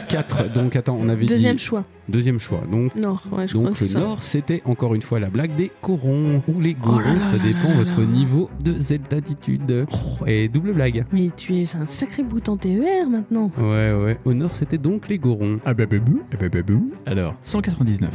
[0.09, 0.51] 4.
[0.53, 1.63] Donc, attends, on avait Deuxième dit.
[1.63, 1.85] choix.
[2.07, 2.61] Deuxième choix.
[2.71, 6.43] Donc, Nord, ouais, je donc le nord, c'était encore une fois la blague des corons.
[6.47, 8.05] Ou les Oh gorons, ça dépend là votre là.
[8.05, 9.85] niveau de Z-attitude.
[10.27, 11.05] Et double blague.
[11.11, 13.51] Mais tu es un sacré bout en TER maintenant.
[13.57, 14.17] Ouais, ouais.
[14.25, 15.59] Au nord, c'était donc les gorons.
[15.65, 16.91] Ah bah babou, ah bah babou.
[17.05, 18.09] Alors, 199.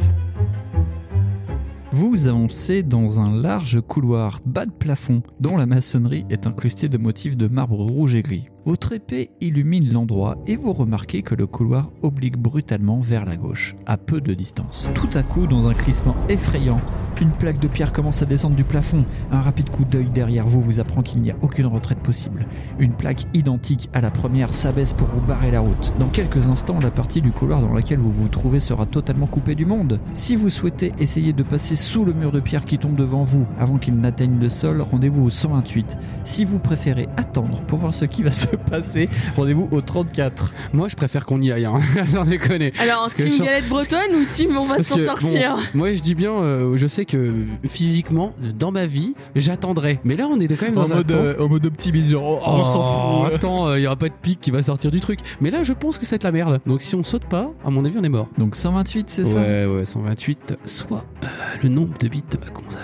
[1.93, 6.97] Vous avancez dans un large couloir bas de plafond dont la maçonnerie est incrustée de
[6.97, 8.49] motifs de marbre rouge et gris.
[8.67, 13.77] Votre épée illumine l'endroit et vous remarquez que le couloir oblique brutalement vers la gauche,
[13.85, 14.89] à peu de distance.
[14.93, 16.81] Tout à coup, dans un crissement effrayant,
[17.21, 19.05] une plaque de pierre commence à descendre du plafond.
[19.31, 22.45] Un rapide coup d'œil derrière vous vous apprend qu'il n'y a aucune retraite possible.
[22.77, 25.93] Une plaque identique à la première s'abaisse pour vous barrer la route.
[25.97, 29.55] Dans quelques instants, la partie du couloir dans laquelle vous vous trouvez sera totalement coupée
[29.55, 29.99] du monde.
[30.13, 33.47] Si vous souhaitez essayer de passer sous le mur de pierre qui tombe devant vous
[33.57, 35.97] avant qu'il n'atteigne le sol, rendez-vous au 128.
[36.25, 40.53] Si vous préférez attendre pour voir ce qui va se passer, rendez-vous au 34.
[40.73, 41.79] Moi, je préfère qu'on y aille, hein.
[42.11, 42.73] sans déconner.
[42.79, 46.01] Alors, que team je- galette bretonne ou team on va s'en sortir bon, moi, je
[46.01, 47.33] dis bien, euh, je sais que
[47.67, 49.99] physiquement, dans ma vie, j'attendrai.
[50.03, 51.15] Mais là, on est quand même dans un temps.
[51.39, 53.33] en mode optimiste, genre, oh, on s'en Oh, fout.
[53.35, 55.19] Attends, il y aura pas de pic qui va sortir du truc.
[55.41, 56.59] Mais là, je pense que c'est de la merde.
[56.65, 58.27] Donc, si on saute pas, à mon avis, on est mort.
[58.37, 59.39] Donc 128, c'est ça?
[59.39, 61.27] Ouais, ouais, 128, soit euh,
[61.63, 62.79] le nombre de bits de ma console.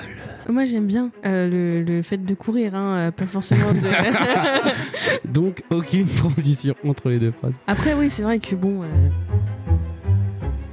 [0.49, 3.79] Moi j'aime bien euh, le, le fait de courir, hein, euh, pas forcément de.
[5.27, 7.53] Donc, aucune transition entre les deux phrases.
[7.67, 8.82] Après, oui, c'est vrai que bon.
[8.84, 8.86] euh,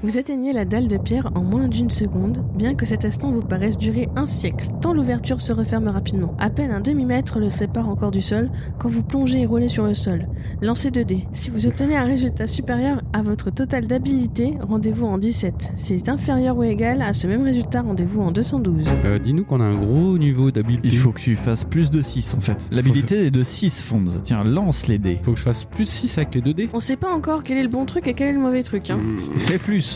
[0.03, 3.43] Vous atteignez la dalle de pierre en moins d'une seconde, bien que cet instant vous
[3.43, 6.35] paraisse durer un siècle, tant l'ouverture se referme rapidement.
[6.39, 9.85] À peine un demi-mètre le sépare encore du sol quand vous plongez et roulez sur
[9.85, 10.27] le sol.
[10.63, 11.27] Lancez 2 dés.
[11.35, 15.73] Si vous obtenez un résultat supérieur à votre total d'habilité, rendez-vous en 17.
[15.77, 18.87] S'il est inférieur ou égal à ce même résultat, rendez-vous en 212.
[19.05, 20.89] Euh, Dis-nous qu'on a un gros niveau d'habileté.
[20.89, 22.69] Il faut que tu fasses plus de 6 en fait.
[22.71, 24.05] L'habilité est de 6 fonds.
[24.25, 25.19] Tiens, lance les dés.
[25.23, 26.71] Faut que je fasse plus de 6 avec les 2 dés.
[26.73, 28.89] On sait pas encore quel est le bon truc et quel est le mauvais truc.
[28.91, 28.99] Hein.
[29.37, 29.90] Fais plus.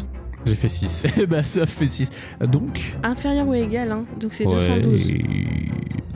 [0.47, 1.07] J'ai fait 6.
[1.21, 2.11] Eh bah ça fait 6.
[2.43, 4.05] Donc, Inférieur ou égal, hein.
[4.21, 5.13] donc c'est 212.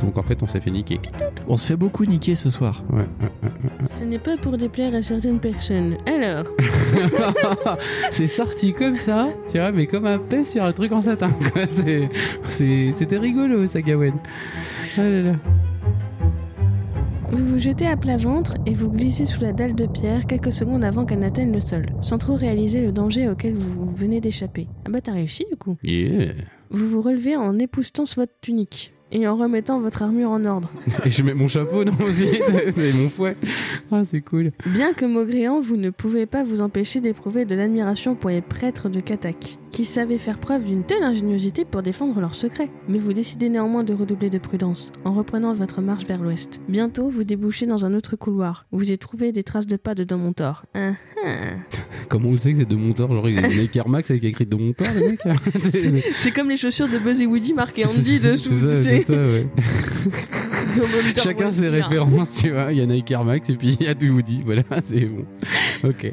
[0.02, 1.00] Donc en fait, on s'est fait niquer.
[1.48, 2.84] on se fait beaucoup niquer ce soir.
[2.90, 3.04] Ouais, ouais,
[3.42, 3.70] ouais, ouais.
[3.90, 5.96] Ce n'est pas pour déplaire à certaines personnes.
[6.06, 6.44] Alors,
[8.10, 11.30] c'est sorti comme ça, tu vois, mais comme un pet sur un truc en satin.
[11.52, 11.62] quoi.
[11.72, 12.08] C'est-
[12.48, 14.14] c'est- C'était rigolo, ça, Gawen.
[14.96, 15.32] Ah là là.
[17.30, 20.52] Vous vous jetez à plat ventre et vous glissez sous la dalle de pierre quelques
[20.52, 24.66] secondes avant qu'elle n'atteigne le sol, sans trop réaliser le danger auquel vous venez d'échapper.
[24.86, 25.76] Ah bah t'as réussi du coup.
[25.82, 26.32] Yeah.
[26.70, 30.70] Vous vous relevez en époustant sur votre tunique et en remettant votre armure en ordre.
[31.04, 32.24] Et je mets mon chapeau non aussi,
[32.76, 33.36] et mon fouet.
[33.90, 34.52] Ah, c'est cool.
[34.66, 38.88] Bien que maugréant, vous ne pouvez pas vous empêcher d'éprouver de l'admiration pour les prêtres
[38.88, 42.70] de Katak, qui savaient faire preuve d'une telle ingéniosité pour défendre leurs secrets.
[42.88, 46.60] Mais vous décidez néanmoins de redoubler de prudence, en reprenant votre marche vers l'ouest.
[46.68, 49.94] Bientôt, vous débouchez dans un autre couloir, où vous y trouvez des traces de pas
[49.94, 50.64] de Domontor.
[50.74, 50.92] Ah
[51.24, 51.28] ah.
[52.08, 54.10] Comment on le sait que c'est de Montor Genre, il y a Nike Air Max
[54.10, 55.20] avec écrit de Montor, le mec
[56.16, 58.97] C'est comme les chaussures de Buzz et Woody marquées Andy dessous, tu sais.
[58.98, 59.46] C'est ça, ouais.
[61.16, 62.72] Chacun ses références, tu vois.
[62.72, 64.42] Il y a Nike Air Max et puis il y a tout Woody.
[64.44, 65.24] Voilà, c'est bon.
[65.84, 66.12] Ok.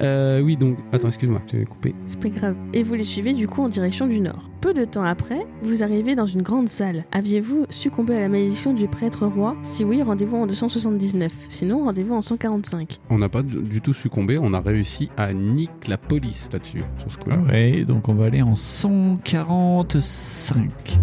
[0.00, 0.78] Euh, oui, donc.
[0.92, 1.94] Attends, excuse-moi, je t'ai coupé.
[2.06, 2.56] C'est pas grave.
[2.72, 4.50] Et vous les suivez du coup en direction du nord.
[4.60, 7.04] Peu de temps après, vous arrivez dans une grande salle.
[7.12, 9.56] Aviez-vous succombé à la malédiction du prêtre roi?
[9.62, 11.32] Si oui, rendez-vous en 279.
[11.48, 12.98] Sinon, rendez-vous en 145.
[13.10, 16.82] On n'a pas du du tout succombé, on a réussi à nique la police là-dessus,
[16.98, 17.36] sur ce coup-là.
[17.50, 20.98] Ouais, donc on va aller en 145.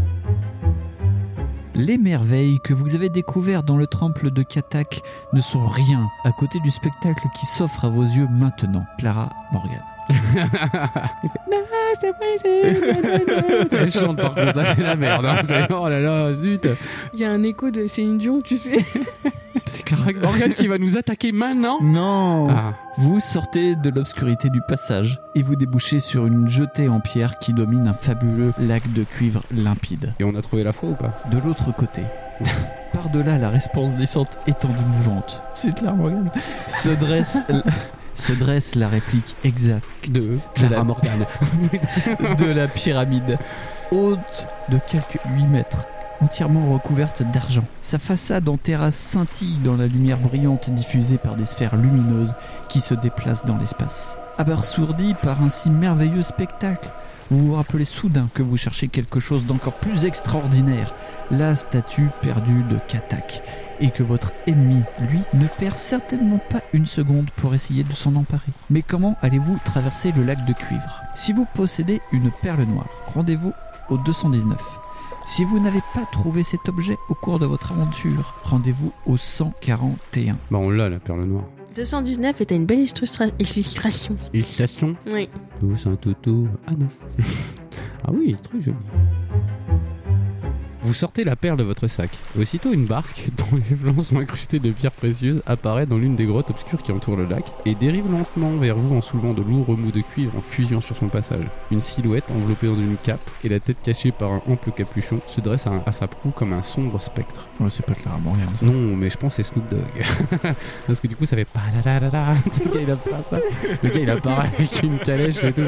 [1.75, 5.01] Les merveilles que vous avez découvertes dans le temple de Katak
[5.33, 8.85] ne sont rien à côté du spectacle qui s'offre à vos yeux maintenant.
[8.99, 9.92] Clara Morgan.
[11.99, 13.67] C'est possible.
[13.71, 15.25] Elle chante par contre, là, c'est la merde.
[15.25, 15.37] hein.
[15.43, 16.67] C'est- Oh là là, zut.
[17.13, 18.79] Il y a un écho de Céline Dion, tu sais.
[19.71, 21.77] C'est Clara Morgan qui va nous attaquer maintenant.
[21.81, 26.99] Non Ah, Vous sortez de l'obscurité du passage et vous débouchez sur une jetée en
[26.99, 30.13] pierre qui domine un fabuleux lac de cuivre limpide.
[30.19, 31.13] et on a trouvé la foi ou pas?
[31.31, 32.01] De l'autre côté,
[32.93, 36.25] par-delà la resplendissante étendue mouvante, c'est clair, Morgan,
[36.67, 37.63] se dresse, l-
[38.15, 41.25] se dresse la réplique exacte De Clara la- Morgan.
[42.37, 43.37] de la pyramide,
[43.91, 45.85] haute de quelques 8 mètres,
[46.21, 47.65] entièrement recouverte d'argent.
[47.81, 52.33] Sa façade en terrasse scintille dans la lumière brillante diffusée par des sphères lumineuses
[52.69, 54.17] qui se déplacent dans l'espace.
[54.37, 56.89] Abasourdi par un si merveilleux spectacle,
[57.29, 60.93] vous vous rappelez soudain que vous cherchez quelque chose d'encore plus extraordinaire,
[61.31, 63.43] la statue perdue de Katak,
[63.79, 68.15] et que votre ennemi, lui, ne perd certainement pas une seconde pour essayer de s'en
[68.15, 68.51] emparer.
[68.69, 73.53] Mais comment allez-vous traverser le lac de cuivre Si vous possédez une perle noire, rendez-vous
[73.89, 74.57] au 219.
[75.25, 80.37] Si vous n'avez pas trouvé cet objet au cours de votre aventure, rendez-vous au 141.
[80.51, 81.45] Bah, on l'a, la perle noire.
[81.75, 84.15] 219 était une belle illustra- illustration.
[84.33, 84.95] Illustration?
[85.07, 85.29] Oui.
[85.59, 86.47] Tous un toto.
[86.67, 86.87] Ah non.
[88.05, 88.77] ah oui, très joli.
[90.83, 92.09] Vous sortez la perle de votre sac.
[92.37, 96.25] Aussitôt, une barque, dont les flancs sont incrustés de pierres précieuses, apparaît dans l'une des
[96.25, 99.67] grottes obscures qui entourent le lac et dérive lentement vers vous en soulevant de lourds
[99.67, 101.45] remous de cuivre en fusion sur son passage.
[101.71, 105.39] Une silhouette enveloppée dans une cape et la tête cachée par un ample capuchon se
[105.39, 107.47] dresse à, à sa proue comme un sombre spectre.
[107.61, 108.49] Ouais, c'est pas Clara Morgan.
[108.61, 109.81] Non, mais je pense que c'est Snoop Dogg.
[110.87, 112.33] Parce que du coup, ça fait pas la la la la.
[112.65, 112.87] Le gars, il
[113.29, 113.39] ça.
[113.81, 115.61] Le gars, il apparaît avec une calèche et tout.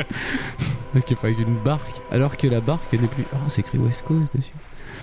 [0.94, 2.02] Donc, enfin, avec une barque.
[2.12, 3.24] Alors que la barque n'est plus.
[3.34, 4.52] Oh, c'est écrit West Coast dessus.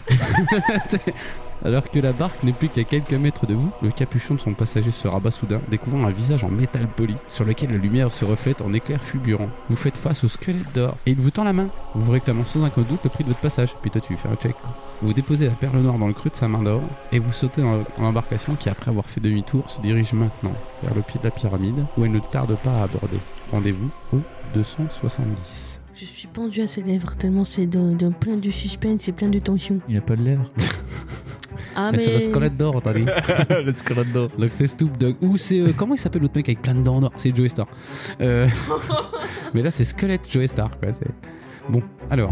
[1.65, 4.53] Alors que la barque n'est plus qu'à quelques mètres de vous, le capuchon de son
[4.53, 8.25] passager se rabat soudain, découvrant un visage en métal poli, sur lequel la lumière se
[8.25, 9.49] reflète en éclairs fulgurants.
[9.71, 12.45] Vous faites face au squelette d'or, et il vous tend la main, vous vous réclamant
[12.47, 13.77] sans aucun doute le prix de votre passage.
[13.81, 14.57] Puis toi, tu lui fais un check.
[15.03, 17.63] Vous déposez la perle noire dans le creux de sa main d'or, et vous sautez
[17.63, 21.31] dans l'embarcation qui, après avoir fait demi-tour, se dirige maintenant vers le pied de la
[21.31, 23.19] pyramide, où elle ne tarde pas à aborder.
[23.53, 24.19] Rendez-vous au
[24.55, 25.72] 270.
[25.95, 29.29] Je suis pendu à ses lèvres, tellement c'est de, de plein de suspense et plein
[29.29, 29.79] de tension.
[29.89, 30.51] Il a pas de lèvres.
[31.75, 32.05] Ah, mais mais.
[32.05, 33.07] c'est le squelette d'or, t'as dit.
[33.65, 34.29] Le squelette d'or.
[34.37, 35.17] Donc c'est Snoop Dogg.
[35.23, 35.59] Ou c'est.
[35.59, 37.67] euh, comment il s'appelle l'autre mec avec plein de dents d'or C'est Joey Star.
[38.21, 38.47] Euh,
[39.55, 40.91] mais là, c'est Squelette Joey Star, quoi.
[41.71, 42.31] Bon, alors.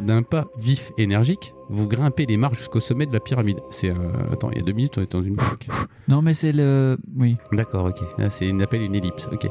[0.00, 3.60] D'un pas vif et énergique, vous grimpez les marches jusqu'au sommet de la pyramide.
[3.70, 3.90] C'est.
[3.90, 3.94] euh,
[4.32, 5.68] Attends, il y a deux minutes, on est dans une boucle.
[6.08, 6.98] Non, mais c'est le.
[7.18, 7.36] Oui.
[7.52, 8.02] D'accord, ok.
[8.30, 9.28] C'est une appel une ellipse.
[9.32, 9.48] Ok.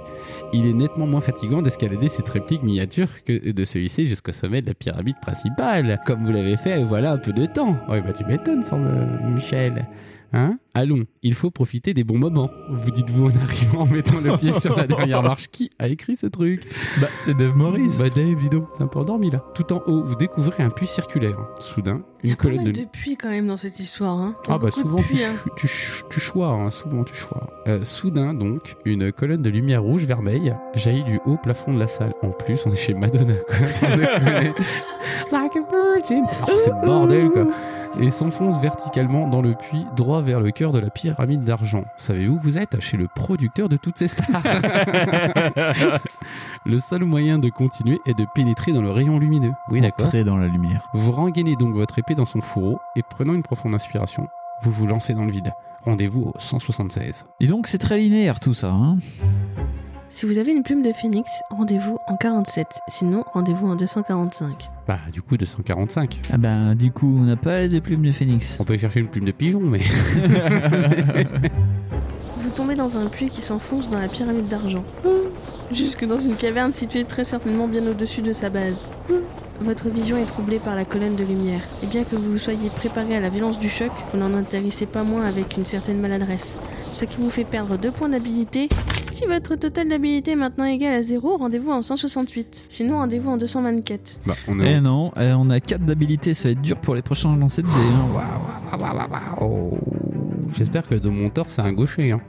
[0.53, 4.61] Il est nettement moins fatigant d'escalader cette réplique miniature que de se hisser jusqu'au sommet
[4.61, 6.83] de la pyramide principale, comme vous l'avez fait.
[6.83, 7.77] Voilà un peu de temps.
[7.89, 8.89] Ouais, bah tu m'étonnes, semble
[9.33, 9.87] Michel.
[10.33, 12.51] Hein Allons, il faut profiter des bons moments.
[12.69, 15.47] Vous dites-vous en arrivant en mettant le pied sur la dernière marche.
[15.47, 16.67] Qui a écrit ce truc
[17.01, 17.95] Bah, c'est Dave Morris.
[17.97, 19.43] Bah Dave, dis donc, t'es un peu endormi là.
[19.55, 21.37] Tout en haut, vous découvrez un puits circulaire.
[21.59, 24.19] Soudain, Il y une colonne mal de de puits quand même dans cette histoire.
[24.19, 24.35] Hein.
[24.47, 25.33] Ah bah souvent tu, hein.
[25.57, 27.49] tu, tu hein, souvent tu choirs.
[27.67, 32.13] Euh, soudain donc, une colonne de lumière rouge-vermeil jaillit du haut plafond de la salle.
[32.21, 33.57] En plus, on est chez Madonna quoi.
[35.31, 36.25] Like a virgin.
[36.47, 37.47] Oh, c'est le bordel quoi.
[37.97, 41.83] Et s'enfonce verticalement dans le puits, droit vers le cœur de la pyramide d'argent.
[41.97, 44.43] Savez-vous, vous êtes chez le producteur de toutes ces stars.
[46.65, 49.53] le seul moyen de continuer est de pénétrer dans le rayon lumineux.
[49.69, 50.11] Oui, d'accord.
[50.25, 50.87] Dans la lumière.
[50.93, 54.27] Vous rengainez donc votre épée dans son fourreau et prenant une profonde inspiration,
[54.61, 55.51] vous vous lancez dans le vide.
[55.85, 57.25] Rendez-vous au 176.
[57.39, 58.69] Et donc, c'est très linéaire tout ça.
[58.69, 58.97] Hein
[60.11, 62.65] Si vous avez une plume de phénix, rendez-vous en 47.
[62.87, 64.67] Sinon, rendez-vous en 245.
[64.87, 66.21] Bah, du coup, 245.
[66.33, 68.59] ah ben, du coup, on n'a pas de plume de phénix.
[68.59, 69.81] On peut chercher une plume de pigeon, mais.
[72.49, 74.83] Vous tombez dans un puits qui s'enfonce dans la pyramide d'argent.
[75.71, 78.83] Jusque dans une caverne située très certainement bien au-dessus de sa base.
[79.61, 81.61] Votre vision est troublée par la colonne de lumière.
[81.83, 85.03] Et bien que vous soyez préparé à la violence du choc, vous n'en intéressez pas
[85.03, 86.57] moins avec une certaine maladresse.
[86.91, 88.67] Ce qui vous fait perdre deux points d'habilité.
[89.13, 92.65] Si votre total d'habilité est maintenant égal à 0, rendez-vous en 168.
[92.69, 94.21] Sinon, rendez-vous en 224.
[94.25, 94.81] Bah, on Eh est.
[94.81, 97.69] non, euh, on a 4 d'habilité, ça va être dur pour les prochains lancers de
[97.69, 97.75] dés.
[97.75, 98.07] hein.
[98.11, 99.77] Waouh, waouh, waouh, waouh.
[100.57, 102.11] J'espère que de mon torse, c'est un gaucher.
[102.11, 102.21] Hein.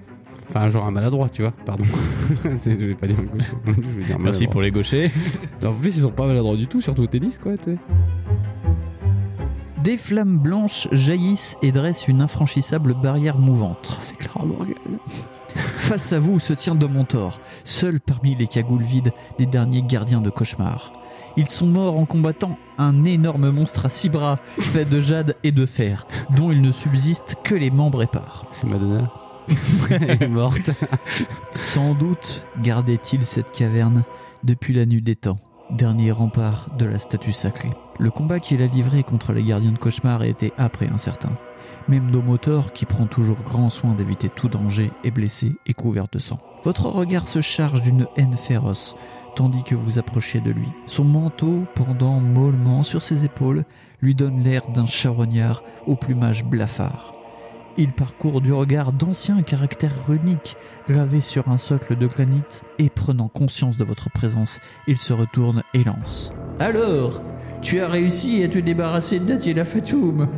[0.50, 1.52] Enfin, genre un maladroit, tu vois.
[1.64, 1.84] Pardon.
[2.64, 3.46] je vais pas dire un gaucher.
[3.66, 4.62] Je vais dire maladroit.
[4.62, 5.10] les gauchers.
[5.64, 7.56] En plus, ils sont pas maladroits du tout, surtout au tennis, quoi.
[7.56, 7.78] tu sais.
[9.84, 13.96] Des flammes blanches jaillissent et dressent une infranchissable barrière mouvante.
[14.02, 14.74] C'est Clara Morgan.
[15.54, 20.20] Face à vous se tient de Montor, seul parmi les cagoules vides des derniers gardiens
[20.20, 20.92] de cauchemar.
[21.36, 25.52] Ils sont morts en combattant un énorme monstre à six bras, fait de jade et
[25.52, 28.46] de fer, dont il ne subsiste que les membres épars.
[28.50, 29.10] C'est Madonna.
[30.28, 30.70] Morte.
[31.52, 34.04] Sans doute gardait-il cette caverne
[34.44, 35.38] depuis la nuit des temps,
[35.70, 37.70] dernier rempart de la statue sacrée.
[37.98, 41.36] Le combat qu'il a livré contre les gardiens de cauchemar a été et incertain.
[41.88, 46.18] Même Domotor, qui prend toujours grand soin d'éviter tout danger, est blessé et couvert de
[46.18, 46.38] sang.
[46.64, 48.96] Votre regard se charge d'une haine féroce,
[49.34, 50.68] tandis que vous approchez de lui.
[50.86, 53.64] Son manteau, pendant mollement sur ses épaules,
[54.00, 57.19] lui donne l'air d'un charognard au plumage blafard.
[57.82, 62.42] Il parcourt du regard d'anciens caractères runiques gravés sur un socle de granit
[62.78, 66.30] et prenant conscience de votre présence, il se retourne et lance.
[66.58, 67.22] Alors,
[67.62, 70.28] tu as réussi à te débarrasser d'Atila Fatoum.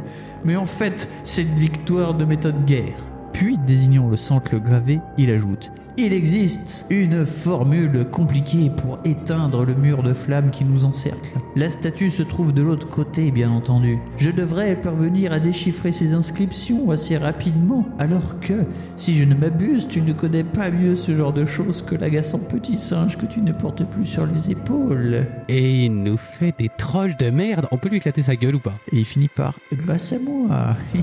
[0.44, 2.94] Mais en fait, c'est une victoire de méthode guerre.
[3.32, 9.74] Puis, désignant le socle gravé, il ajoute il existe une formule compliquée pour éteindre le
[9.74, 11.38] mur de flammes qui nous encercle.
[11.54, 13.98] La statue se trouve de l'autre côté, bien entendu.
[14.16, 18.64] Je devrais parvenir à déchiffrer ces inscriptions assez rapidement, alors que,
[18.96, 22.38] si je ne m'abuse, tu ne connais pas mieux ce genre de choses que l'agaçant
[22.38, 25.26] petit singe que tu ne portes plus sur les épaules.
[25.48, 27.66] Et il nous fait des trolls de merde.
[27.70, 28.74] On peut lui éclater sa gueule ou pas?
[28.92, 30.76] Et il finit par Grâce à moi.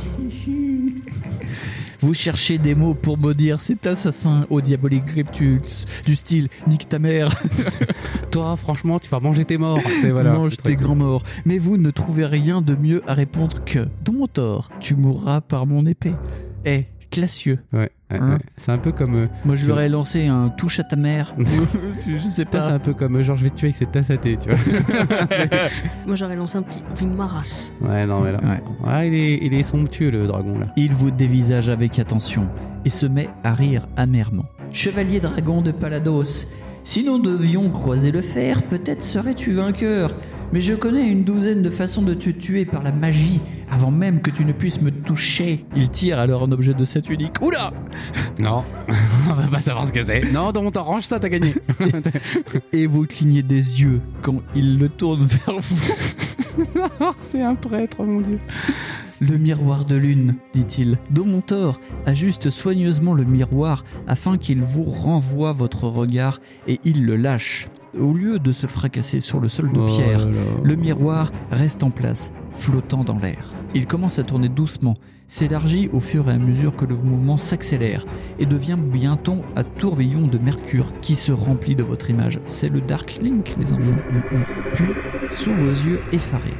[2.01, 5.59] Vous cherchez des mots pour maudire cet assassin au diabolique
[6.05, 7.35] du style nique ta mère.
[8.31, 9.79] Toi, franchement, tu vas manger tes morts.
[10.11, 10.33] Voilà.
[10.33, 11.23] Mange tes grands morts.
[11.45, 15.41] Mais vous ne trouvez rien de mieux à répondre que Dans mon tort, tu mourras
[15.41, 16.13] par mon épée.
[16.65, 17.59] Eh, classieux.
[17.73, 18.37] Ouais, ouais, Hein ouais.
[18.57, 19.15] C'est un peu comme.
[19.15, 21.33] euh, Moi, je Tu- lui aurais lancé un touche à ta mère.
[22.07, 22.73] je sais toi, c'est pas.
[22.73, 24.49] un peu comme euh, genre je vais te tuer avec cette tasse à thé, tu
[24.49, 24.57] vois.
[26.05, 27.71] Moi, j'aurais lancé un petit Vingmaras.
[27.81, 28.39] ouais, non, mais là.
[28.43, 28.61] Ouais.
[28.87, 30.67] Ouais, il est, il est somptueux le dragon là.
[30.75, 32.47] Il vous dévisage avec attention
[32.85, 34.45] et se met à rire amèrement.
[34.71, 36.47] Chevalier dragon de Palados,
[36.83, 40.15] si nous devions croiser le fer, peut-être serais-tu vainqueur.
[40.51, 43.39] Mais je connais une douzaine de façons de te tuer par la magie,
[43.69, 45.65] avant même que tu ne puisses me toucher.
[45.75, 47.41] Il tire alors un objet de cette unique.
[47.41, 47.71] Oula
[48.39, 48.63] Non,
[49.29, 50.31] on va pas savoir ce que c'est.
[50.31, 51.53] Non, dans mon temps, range ça, t'as gagné.
[52.73, 57.13] Et vous clignez des yeux quand il le tourne vers vous.
[57.19, 58.39] c'est un prêtre, mon dieu.
[59.21, 60.97] Le miroir de lune, dit-il.
[61.11, 67.67] Domontor ajuste soigneusement le miroir afin qu'il vous renvoie votre regard et il le lâche.
[67.99, 70.41] Au lieu de se fracasser sur le sol de Oh pierre, là là.
[70.63, 73.51] le miroir reste en place, flottant dans l'air.
[73.75, 74.95] Il commence à tourner doucement,
[75.27, 78.05] s'élargit au fur et à mesure que le mouvement s'accélère
[78.37, 82.39] et devient bientôt un tourbillon de mercure qui se remplit de votre image.
[82.45, 83.95] C'est le Dark Link, les enfants.
[84.73, 84.85] Puis,
[85.31, 86.53] sous vos yeux effarés,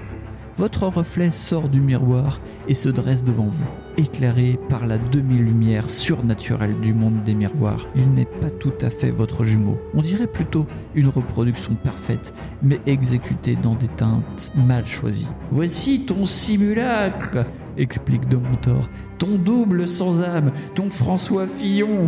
[0.59, 3.65] votre reflet sort du miroir et se dresse devant vous,
[3.97, 7.87] éclairé par la demi-lumière surnaturelle du monde des miroirs.
[7.95, 9.77] Il n'est pas tout à fait votre jumeau.
[9.93, 15.29] On dirait plutôt une reproduction parfaite, mais exécutée dans des teintes mal choisies.
[15.49, 17.45] Voici ton simulacre
[17.79, 18.89] explique de Montor.
[19.17, 22.07] Ton double sans âme, ton François Fillon.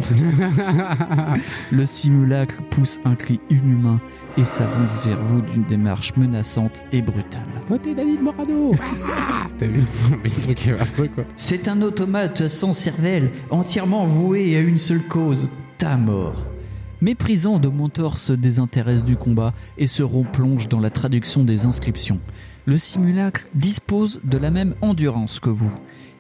[1.71, 3.99] Le simulacre pousse un cri inhumain
[4.37, 7.41] et s'avance vers vous d'une démarche menaçante et brutale.
[7.67, 8.71] Votez David Morano
[9.57, 9.83] T'as vu
[10.23, 11.23] Mais le truc est affreux quoi.
[11.35, 16.45] C'est un automate sans cervelle, entièrement voué à une seule cause, ta mort.
[17.01, 22.19] Méprisant de Montor se désintéresse du combat et se replonge dans la traduction des inscriptions.
[22.65, 25.71] Le simulacre dispose de la même endurance que vous.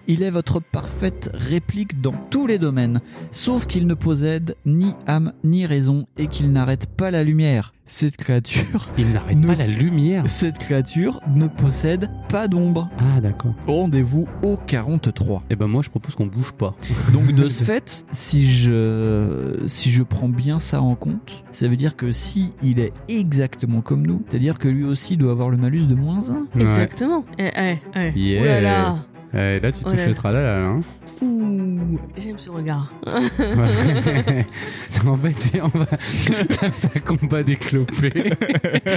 [0.07, 5.33] Il est votre parfaite réplique dans tous les domaines, sauf qu'il ne possède ni âme
[5.43, 7.73] ni raison et qu'il n'arrête pas la lumière.
[7.85, 10.23] Cette créature, Il n'arrête pas la lumière.
[10.27, 12.89] cette créature ne possède pas d'ombre.
[12.99, 13.53] Ah d'accord.
[13.67, 15.43] Rendez-vous au 43.
[15.49, 16.73] Eh ben moi je propose qu'on bouge pas.
[17.13, 21.75] Donc de ce fait, si je si je prends bien ça en compte, ça veut
[21.75, 25.57] dire que si il est exactement comme nous, c'est-à-dire que lui aussi doit avoir le
[25.57, 26.33] malus de moins 1.
[26.57, 26.63] Ouais.
[26.63, 27.25] Exactement.
[27.37, 28.11] Eh, eh, eh.
[28.19, 28.41] Yeah.
[28.41, 29.05] Oh là là.
[29.33, 30.15] Eh, là tu touches là le là.
[30.15, 30.81] tralala hein.
[31.21, 32.91] Ouh, j'aime ce regard.
[33.05, 33.13] Ouais.
[35.05, 35.85] en fait, on va...
[36.95, 38.11] un combat déclopé.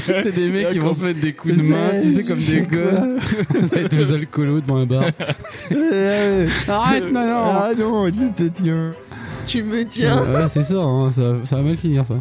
[0.00, 2.62] c'est des mecs qui vont se mettre des coups de main, tu sais, comme des
[2.62, 3.68] gosses.
[3.68, 5.04] Ça va être des alcoolos devant un bar.
[6.68, 7.44] Arrête, non, non.
[7.44, 8.92] Ah non, je te tiens.
[9.44, 10.22] tu me tiens.
[10.22, 12.14] Ouais, c'est ça, hein, ça, ça va mal finir ça.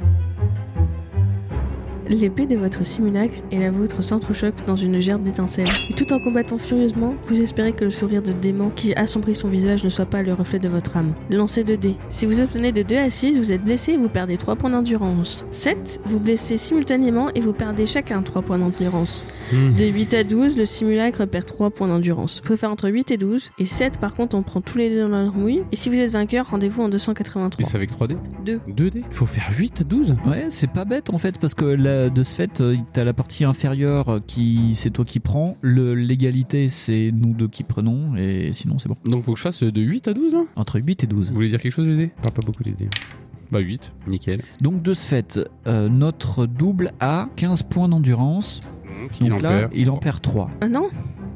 [2.10, 5.68] L'épée de votre simulacre et la vôtre s'entrechoquent dans une gerbe d'étincelles.
[5.90, 9.48] Et tout en combattant furieusement, vous espérez que le sourire de démon qui assombrit son
[9.48, 11.14] visage ne soit pas le reflet de votre âme.
[11.30, 11.96] Lancez 2 dés.
[12.10, 14.70] Si vous obtenez de 2 à 6, vous êtes blessé et vous perdez 3 points
[14.70, 15.46] d'endurance.
[15.52, 19.28] 7, vous blessez simultanément et vous perdez chacun 3 points d'endurance.
[19.52, 19.74] Hmm.
[19.76, 22.42] De 8 à 12, le simulacre perd 3 points d'endurance.
[22.44, 23.52] Faut faire entre 8 et 12.
[23.60, 25.64] Et 7, par contre, on prend tous les dés dans la mouille.
[25.72, 27.66] Et si vous êtes vainqueur, rendez-vous en Et 283.
[27.66, 28.60] c'est avec 3D 2.
[28.70, 31.66] 2D Il faut faire 8 à 12 Ouais, c'est pas bête en fait parce que
[31.94, 35.58] là, de ce fait, euh, t'as la partie inférieure euh, qui c'est toi qui prends,
[35.62, 38.96] le l'égalité c'est nous deux qui prenons et sinon c'est bon.
[39.06, 41.30] Donc faut que je fasse de 8 à 12 là Entre 8 et 12.
[41.30, 42.76] Vous voulez dire quelque chose les dés pas beaucoup dés.
[43.52, 44.42] Bah 8, nickel.
[44.62, 48.62] Donc de ce fait, euh, notre double a 15 points d'endurance.
[48.84, 49.72] Donc, Donc il en là, perd.
[49.76, 50.50] il en perd 3.
[50.62, 50.90] Ah non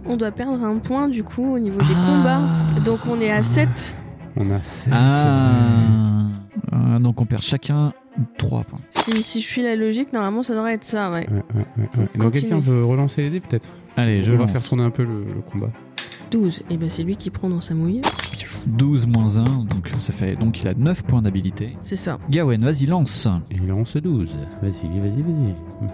[0.06, 2.70] On doit perdre un point du coup au niveau des Ah.
[2.74, 2.84] combats.
[2.84, 3.96] Donc on est à 7.
[4.36, 4.92] On a 7.
[4.96, 6.28] Ah.
[6.72, 7.94] Ah, donc on perd chacun
[8.38, 8.80] 3 points.
[8.92, 11.28] Si, si je suis la logique, normalement ça devrait être ça, ouais.
[11.30, 12.08] Ouais, ouais, ouais, ouais.
[12.20, 13.70] Donc quelqu'un veut relancer les dés peut-être?
[13.96, 15.72] Allez, je On va faire tourner un peu le, le combat.
[16.32, 16.64] 12.
[16.70, 18.02] Et ben c'est lui qui prend dans sa mouille.
[18.66, 21.78] 12 moins 1, donc ça fait donc il a 9 points d'habilité.
[21.82, 22.20] C'est ça.
[22.30, 23.28] Gawen, vas-y, lance.
[23.50, 24.30] Et il lance 12.
[24.62, 25.88] Vas-y, vas-y, vas-y.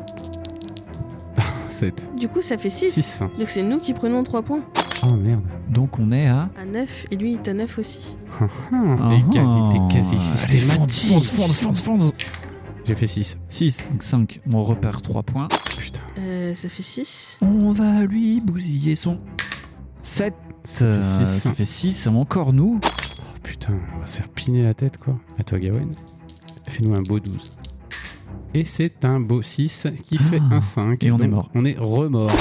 [1.69, 2.03] 7.
[2.17, 2.91] Du coup ça fait 6.
[2.91, 3.19] 6.
[3.39, 4.63] Donc c'est nous qui prenons 3 points.
[5.05, 5.41] Oh merde.
[5.69, 6.49] Donc on est à.
[6.59, 7.05] À 9.
[7.11, 7.99] Et lui il est à 9 aussi.
[8.39, 8.45] Ah,
[9.11, 11.09] Égalité quasi Allez, fonce, systématique.
[11.11, 12.13] fonce, fonce, fonce, fonce.
[12.85, 13.37] J'ai fait 6.
[13.49, 14.41] 6, donc 5.
[14.53, 15.47] On repère 3 points.
[15.77, 16.01] Putain.
[16.19, 17.39] Euh, ça fait 6.
[17.41, 19.17] On va lui bousiller son
[20.01, 20.33] 7.
[20.65, 21.39] Ça fait six.
[21.41, 22.07] ça fait 6.
[22.07, 22.79] Encore nous.
[22.83, 25.19] Oh putain, on va se faire piner la tête quoi.
[25.37, 25.87] À toi Gawain.
[26.67, 27.53] Fais-nous un beau 12.
[28.53, 30.55] Et c'est un beau 6 qui fait Ah.
[30.55, 31.03] un 5.
[31.03, 31.49] Et on est mort.
[31.55, 32.31] On est remort.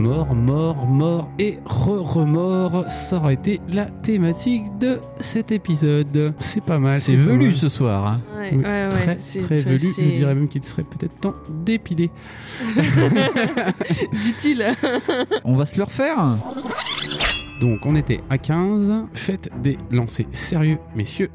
[0.00, 6.32] Mort, mort, mort et re-remort, ça aurait été la thématique de cet épisode.
[6.38, 6.98] C'est pas mal.
[6.98, 7.54] C'est velu mal.
[7.54, 8.06] ce soir.
[8.06, 8.20] hein.
[8.34, 8.88] Ouais, Oui, ouais, ouais.
[8.88, 9.92] très, c'est- très velu.
[9.98, 12.10] Je dirais même qu'il serait peut-être temps d'épiler.
[14.12, 14.64] Dit-il.
[15.44, 16.16] On va se le refaire.
[17.60, 19.04] Donc on était à 15.
[19.12, 21.28] Faites des lancers sérieux, messieurs.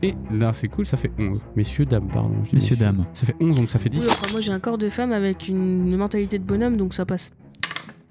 [0.00, 1.40] Et là c'est cool, ça fait 11.
[1.56, 2.30] Messieurs, dames, pardon.
[2.52, 3.04] Messieurs, dames.
[3.14, 3.98] Ça fait 11, donc ça fait 10.
[4.00, 7.04] Oui, enfin, moi j'ai un corps de femme avec une mentalité de bonhomme, donc ça
[7.04, 7.32] passe.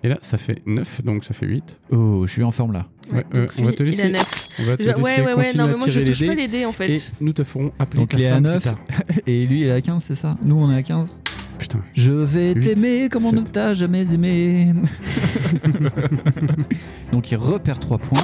[0.03, 1.77] Et là ça fait 9, donc ça fait 8.
[1.91, 2.87] Oh, je suis en forme là.
[3.11, 4.49] Ouais, donc euh, on va te Il a laisser- 9.
[4.59, 6.47] On va te Je- laisser Ouais, ouais, ouais, non, mais moi je touche pas les
[6.47, 6.89] dés en fait.
[6.91, 8.63] Et nous te ferons appeler Donc il est à femme plus 9.
[8.63, 8.77] tard.
[9.27, 11.09] Et lui, il est à 15, c'est ça Nous, on est à 15.
[11.57, 11.79] Putain.
[11.93, 14.73] Je vais t'aimer comme on ne t'a jamais aimé.
[17.11, 18.21] donc il repère 3 points.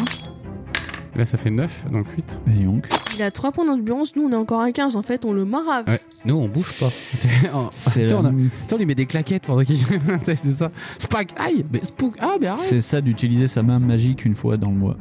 [1.20, 2.39] Là ça fait 9, donc 8.
[2.47, 5.26] Et donc, Il a 3 points d'endurance, nous on est encore à 15 en fait,
[5.26, 5.84] on le marave.
[5.86, 5.99] Ouais.
[6.24, 6.89] Nous on bouge pas.
[7.76, 9.78] c'est Attends, la- on, a- attends, on lui met des claquettes pendant qu'il.
[10.24, 10.72] c'est ça.
[10.97, 14.55] Spag, aïe Mais spook, ah mais arrête c'est ça d'utiliser sa main magique une fois
[14.55, 14.95] dans le mois.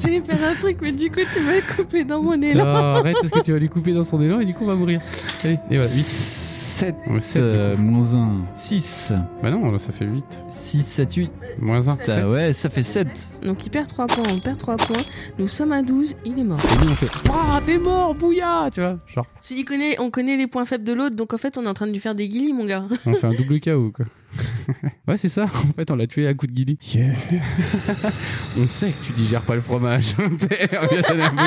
[0.00, 2.64] J'allais faire un truc, mais du coup tu m'as coupé dans mon élan.
[2.64, 4.68] Non, arrête, est-ce que tu vas lui couper dans son élan et du coup on
[4.68, 5.00] va mourir
[5.42, 6.51] Allez, et voilà, 8.
[6.72, 7.82] 7 Ouais, sept, du coup.
[7.82, 9.12] moins 1, 6.
[9.42, 10.24] Bah non, là ça fait 8.
[10.50, 11.32] 6, 7, 8.
[11.60, 11.96] Moins 1.
[11.96, 13.40] Ça, ouais, ça fait 7.
[13.44, 14.96] Donc il perd 3 points, on perd 3 points.
[15.38, 16.58] Nous sommes à 12, il est mort.
[16.58, 20.10] Et nous on fait Ah, t'es mort, bouilla Tu vois, genre, Si il connaît, on
[20.10, 22.00] connaît les points faibles de l'autre, donc en fait on est en train de lui
[22.00, 22.84] faire des guillis, mon gars.
[23.06, 24.06] on fait un double KO quoi.
[25.08, 26.78] ouais, c'est ça, en fait, on l'a tué à coup de guilly.
[28.58, 30.14] On sait que tu digères pas le fromage.
[30.18, 31.42] on lui a donné un bout.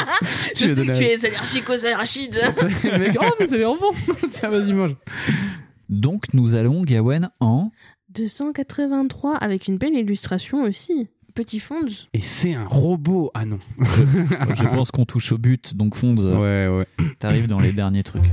[0.55, 2.39] Je sais que tu es allergique aux arachides.
[2.83, 3.91] le mec, oh, mais ça l'air bon
[4.29, 4.95] Tiens, vas-y, mange.
[5.89, 7.71] Donc nous allons, Gawen, en
[8.13, 11.07] 283 avec une belle illustration aussi.
[11.33, 11.85] Petit Fonds.
[12.13, 13.59] Et c'est un robot Ah non.
[13.79, 16.87] Je pense qu'on touche au but, donc Fonds, Ouais, ouais.
[17.19, 18.31] t'arrives dans les derniers trucs.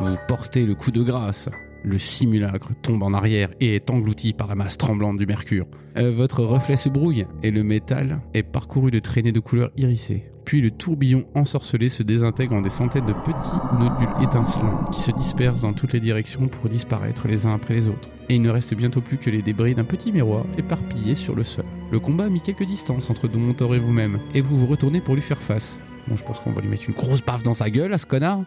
[0.00, 1.50] Vous portez le coup de grâce.
[1.84, 5.66] Le simulacre tombe en arrière et est englouti par la masse tremblante du mercure.
[5.96, 10.30] Euh, votre reflet se brouille et le métal est parcouru de traînées de couleurs irisées.
[10.44, 15.10] Puis le tourbillon ensorcelé se désintègre en des centaines de petits nodules étincelants qui se
[15.10, 18.08] dispersent dans toutes les directions pour disparaître les uns après les autres.
[18.30, 21.44] Et il ne reste bientôt plus que les débris d'un petit miroir éparpillé sur le
[21.44, 21.66] sol.
[21.90, 25.14] Le combat a mis quelques distances entre Domontor et vous-même, et vous vous retournez pour
[25.14, 25.80] lui faire face.
[26.16, 28.40] Je pense qu'on va lui mettre une grosse baffe dans sa gueule à ce connard.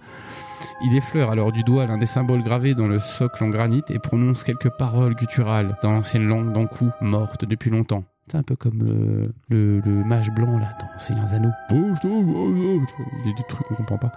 [0.83, 3.99] Il effleure alors du doigt l'un des symboles gravés dans le socle en granit et
[3.99, 8.03] prononce quelques paroles gutturales dans l'ancienne langue d'Ankou, morte depuis longtemps.
[8.27, 11.51] C'est un peu comme euh, le, mage blanc là dans Seigneur Anneaux.
[11.71, 14.11] Il y a des trucs qu'on comprend pas.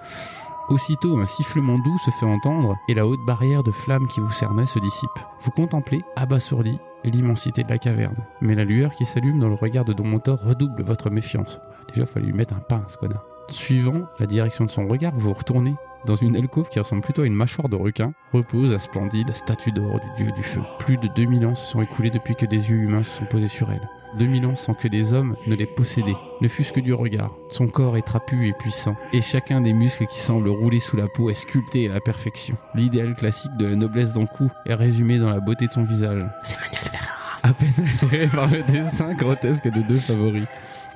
[0.68, 4.32] Aussitôt, un sifflement doux se fait entendre et la haute barrière de flammes qui vous
[4.32, 5.10] cernait se dissipe.
[5.42, 8.16] Vous contemplez, abasourdi, l'immensité de la caverne.
[8.40, 11.60] Mais la lueur qui s'allume dans le regard de Don Montor redouble votre méfiance.
[11.92, 13.24] Déjà, fallait lui mettre un pain, ce connard.
[13.50, 15.74] Suivant la direction de son regard, vous vous retournez.
[16.06, 19.72] Dans une alcôve qui ressemble plutôt à une mâchoire de requin, repose la splendide statue
[19.72, 20.60] d'or du dieu du feu.
[20.78, 23.48] Plus de 2000 ans se sont écoulés depuis que des yeux humains se sont posés
[23.48, 23.88] sur elle.
[24.18, 27.32] 2000 ans sans que des hommes ne l'aient possédée, ne fût-ce que du regard.
[27.50, 31.08] Son corps est trapu et puissant, et chacun des muscles qui semblent rouler sous la
[31.08, 32.56] peau est sculpté à la perfection.
[32.74, 36.24] L'idéal classique de la noblesse d'Ankou est résumé dans la beauté de son visage.
[36.44, 37.14] C'est Manuel Ferrara.
[37.42, 40.46] À peine altéré par le dessin grotesque de deux favoris,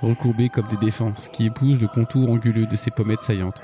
[0.03, 3.63] recourbés comme des défenses, qui épousent le contour anguleux de ses pommettes saillantes.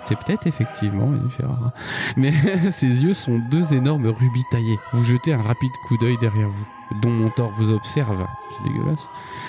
[0.00, 1.72] C'est peut-être effectivement Manuel Ferrara.
[2.16, 2.32] Mais
[2.70, 4.78] ses yeux sont deux énormes rubis taillés.
[4.92, 6.66] Vous jetez un rapide coup d'œil derrière vous.
[7.02, 8.24] Don Montor vous observe.
[8.50, 9.08] C'est dégueulasse.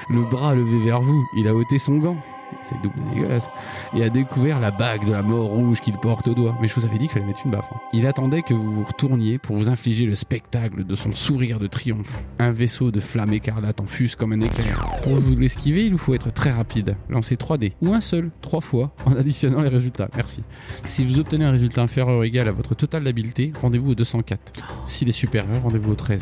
[0.09, 2.17] Le bras levé vers vous, il a ôté son gant.
[2.63, 3.47] C'est double dégueulasse.
[3.93, 6.57] Et a découvert la bague de la mort rouge qu'il porte au doigt.
[6.61, 7.67] Mais je vous avais dit qu'il fallait mettre une baffe.
[7.73, 7.79] hein.
[7.93, 11.67] Il attendait que vous vous retourniez pour vous infliger le spectacle de son sourire de
[11.67, 12.21] triomphe.
[12.39, 14.85] Un vaisseau de flamme écarlate en fuse comme un éclair.
[15.03, 16.95] Pour vous l'esquiver, il vous faut être très rapide.
[17.09, 17.73] Lancez 3 dés.
[17.81, 20.09] Ou un seul, trois fois, en additionnant les résultats.
[20.15, 20.43] Merci.
[20.85, 24.53] Si vous obtenez un résultat inférieur ou égal à votre total d'habileté, rendez-vous au 204.
[24.85, 26.21] S'il est supérieur, rendez-vous au 13.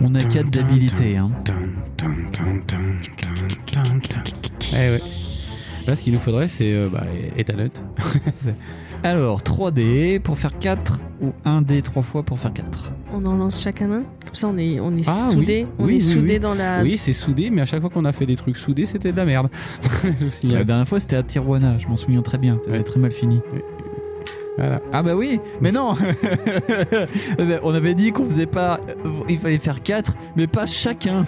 [0.00, 1.16] On a 4 d'habilité.
[1.16, 1.30] Hein.
[4.72, 5.00] Eh ouais.
[5.86, 7.04] Là, ce qu'il nous faudrait, c'est euh, bah.
[9.04, 13.62] Alors, 3D pour faire 4 ou 1D 3 fois pour faire 4 On en lance
[13.62, 15.66] chacun un Comme ça, on est, on est Ah, soudés.
[15.66, 15.74] oui.
[15.78, 16.40] On Oui, est oui, soudés oui.
[16.40, 16.82] dans la.
[16.82, 19.16] Oui, c'est soudé, mais à chaque fois qu'on a fait des trucs soudés, c'était de
[19.16, 19.48] la merde.
[20.02, 20.64] je vous La signale.
[20.66, 22.58] dernière fois, c'était à Tijuana, je m'en souviens très bien.
[22.66, 22.82] Ça Ouais.
[22.82, 23.40] très mal fini.
[24.58, 24.80] Voilà.
[24.92, 25.94] Ah bah oui, mais non
[27.62, 28.80] On avait dit qu'on faisait pas...
[29.28, 31.24] Il fallait faire 4, mais pas chacun.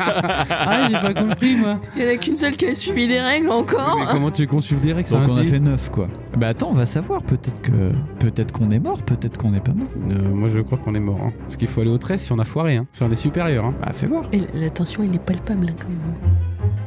[0.00, 1.80] ah, j'ai pas compris, moi.
[1.96, 3.96] Il y en a qu'une seule qui a suivi les règles encore.
[3.98, 5.08] Mais comment tu veux qu'on suive des règles?
[5.10, 6.08] Donc on a fait 9 quoi.
[6.36, 7.22] Bah attends, on va savoir.
[7.22, 9.88] Peut-être que peut-être qu'on est mort, peut-être qu'on n'est pas mort.
[10.12, 11.18] Euh, Moi, je crois qu'on est mort.
[11.22, 11.32] hein.
[11.40, 12.76] Parce qu'il faut aller au 13 si on a foiré.
[12.76, 12.86] Hein.
[12.92, 13.64] Si on est supérieur.
[13.64, 13.74] Hein.
[13.80, 14.24] Bah fais voir.
[14.32, 16.77] Et la tension, il est palpable hein, quand même.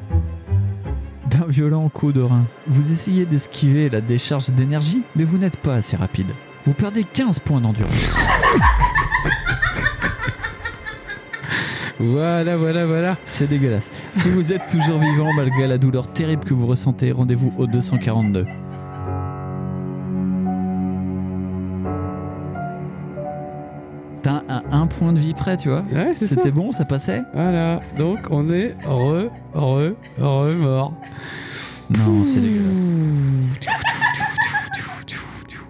[1.47, 2.45] Violent coup de rein.
[2.67, 6.27] Vous essayez d'esquiver la décharge d'énergie, mais vous n'êtes pas assez rapide.
[6.65, 8.09] Vous perdez 15 points d'endurance.
[11.99, 13.17] Voilà, voilà, voilà.
[13.25, 13.91] C'est dégueulasse.
[14.15, 18.45] Si vous êtes toujours vivant malgré la douleur terrible que vous ressentez, rendez-vous au 242.
[24.23, 26.35] T'as un, un point de vie près, tu vois Ouais, c'est ça.
[26.35, 27.79] C'était bon, ça passait Voilà.
[27.97, 30.93] Donc, on est re, re, re mort.
[31.97, 32.67] Non, c'est dégueulasse.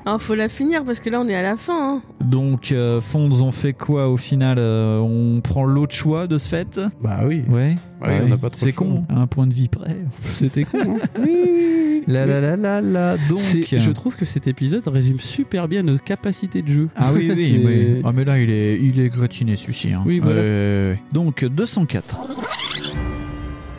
[0.06, 1.96] Ah, faut la finir parce que là, on est à la fin.
[1.98, 2.02] hein.
[2.22, 6.48] Donc, euh, Fonds, on fait quoi au final Euh, On prend l'autre choix de ce
[6.50, 6.80] fait?
[7.04, 7.44] Bah oui.
[7.50, 7.76] Ouais.
[8.02, 8.88] Ouais, on n'a pas trop C'est de choix.
[8.88, 9.98] con, un point de vie près.
[10.28, 10.80] C'était con.
[10.82, 11.08] Hein.
[11.24, 12.02] oui.
[12.08, 13.18] La la la la la.
[13.30, 13.38] Donc.
[13.40, 16.90] C'est- Je trouve que cet épisode résume super bien nos capacités de jeu.
[16.96, 18.02] Ah oui, oui, oui.
[18.04, 19.94] Ah mais là, il est, il est gratiné celui-ci.
[19.94, 20.02] hein.
[20.06, 20.42] Oui, voilà.
[20.42, 21.00] Ouais.
[21.14, 22.22] Donc 204.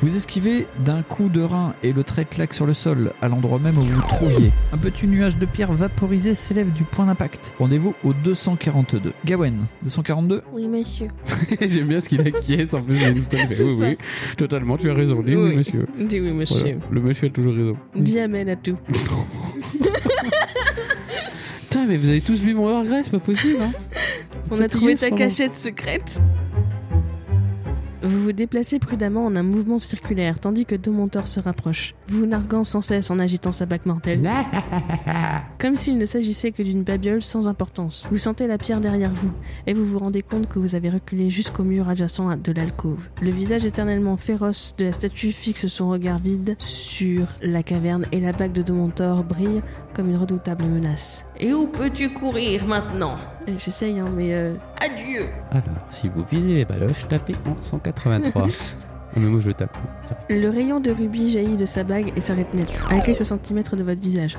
[0.02, 3.60] Vous esquivez d'un coup de rein et le trait claque sur le sol, à l'endroit
[3.60, 4.50] même où vous vous trouviez.
[4.72, 7.52] Un petit nuage de pierre vaporisée s'élève du point d'impact.
[7.60, 9.12] Rendez-vous au 242.
[9.24, 11.06] Gawen, 242 Oui, monsieur.
[11.60, 12.96] J'aime bien ce qu'il acquiesce en plus.
[12.96, 13.12] C'est
[13.62, 13.84] oui, ça.
[13.84, 13.96] oui,
[14.36, 15.22] totalement, tu as raison.
[15.22, 15.56] Dis oui, Oui.
[15.58, 15.86] monsieur.
[15.96, 16.56] Dis oui, monsieur.
[16.62, 16.78] Voilà.
[16.90, 17.76] Le monsieur a toujours raison.
[17.94, 18.76] Dis amen à tout.
[21.60, 23.62] Putain, mais vous avez tous bu mon regret, c'est pas possible.
[23.62, 23.70] Hein
[24.50, 26.20] On a trouvé ta cachette secrète.
[28.02, 32.64] Vous vous déplacez prudemment en un mouvement circulaire tandis que Domontor se rapproche, vous narguant
[32.64, 34.28] sans cesse en agitant sa bague mortelle.
[35.58, 38.08] Comme s'il ne s'agissait que d'une babiole sans importance.
[38.10, 39.30] Vous sentez la pierre derrière vous,
[39.66, 43.08] et vous vous rendez compte que vous avez reculé jusqu'au mur adjacent à- de l'alcôve.
[43.20, 48.20] Le visage éternellement féroce de la statue fixe son regard vide sur la caverne, et
[48.20, 49.62] la bague de Domontor brille
[49.94, 51.24] comme une redoutable menace.
[51.38, 53.16] Et où peux-tu courir maintenant?
[53.58, 54.32] J'essaye, hein, mais...
[54.32, 58.46] euh, Adieu Alors, si vous visez les baloches, tapez en 183.
[59.14, 59.76] Ah, mais moi je le tape.
[60.30, 63.82] Le rayon de rubis jaillit de sa bague et s'arrête net, à quelques centimètres de
[63.82, 64.38] votre visage.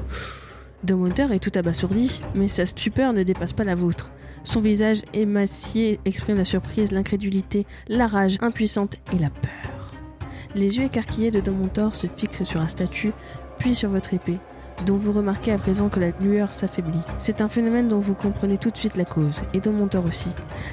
[0.83, 4.09] Domonter est tout abasourdi, mais sa stupeur ne dépasse pas la vôtre.
[4.43, 9.93] Son visage émacié exprime la surprise, l'incrédulité, la rage impuissante et la peur.
[10.55, 13.13] Les yeux écarquillés de Domontor se fixent sur la statue,
[13.59, 14.39] puis sur votre épée,
[14.86, 16.99] dont vous remarquez à présent que la lueur s'affaiblit.
[17.19, 20.30] C'est un phénomène dont vous comprenez tout de suite la cause, et Domontor aussi.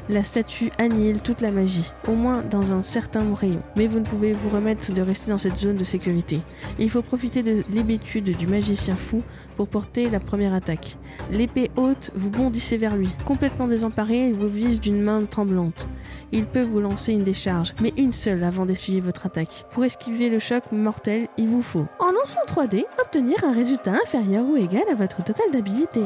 [0.08, 3.62] La statue annihile toute la magie, au moins dans un certain rayon.
[3.76, 6.40] Mais vous ne pouvez vous remettre de rester dans cette zone de sécurité.
[6.78, 9.22] Il faut profiter de l'hébétude du magicien fou
[9.60, 10.96] pour porter la première attaque.
[11.30, 13.10] L'épée haute, vous bondissez vers lui.
[13.26, 15.86] Complètement désemparé, il vous vise d'une main tremblante.
[16.32, 19.66] Il peut vous lancer une décharge, mais une seule avant d'essuyer votre attaque.
[19.72, 24.46] Pour esquiver le choc mortel, il vous faut, en lançant 3D, obtenir un résultat inférieur
[24.48, 26.00] ou égal à votre total d'habilité.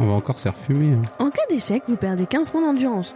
[0.00, 0.94] On va encore se faire fumer.
[0.94, 1.02] hein.
[1.20, 3.14] En cas d'échec, vous perdez 15 points d'endurance.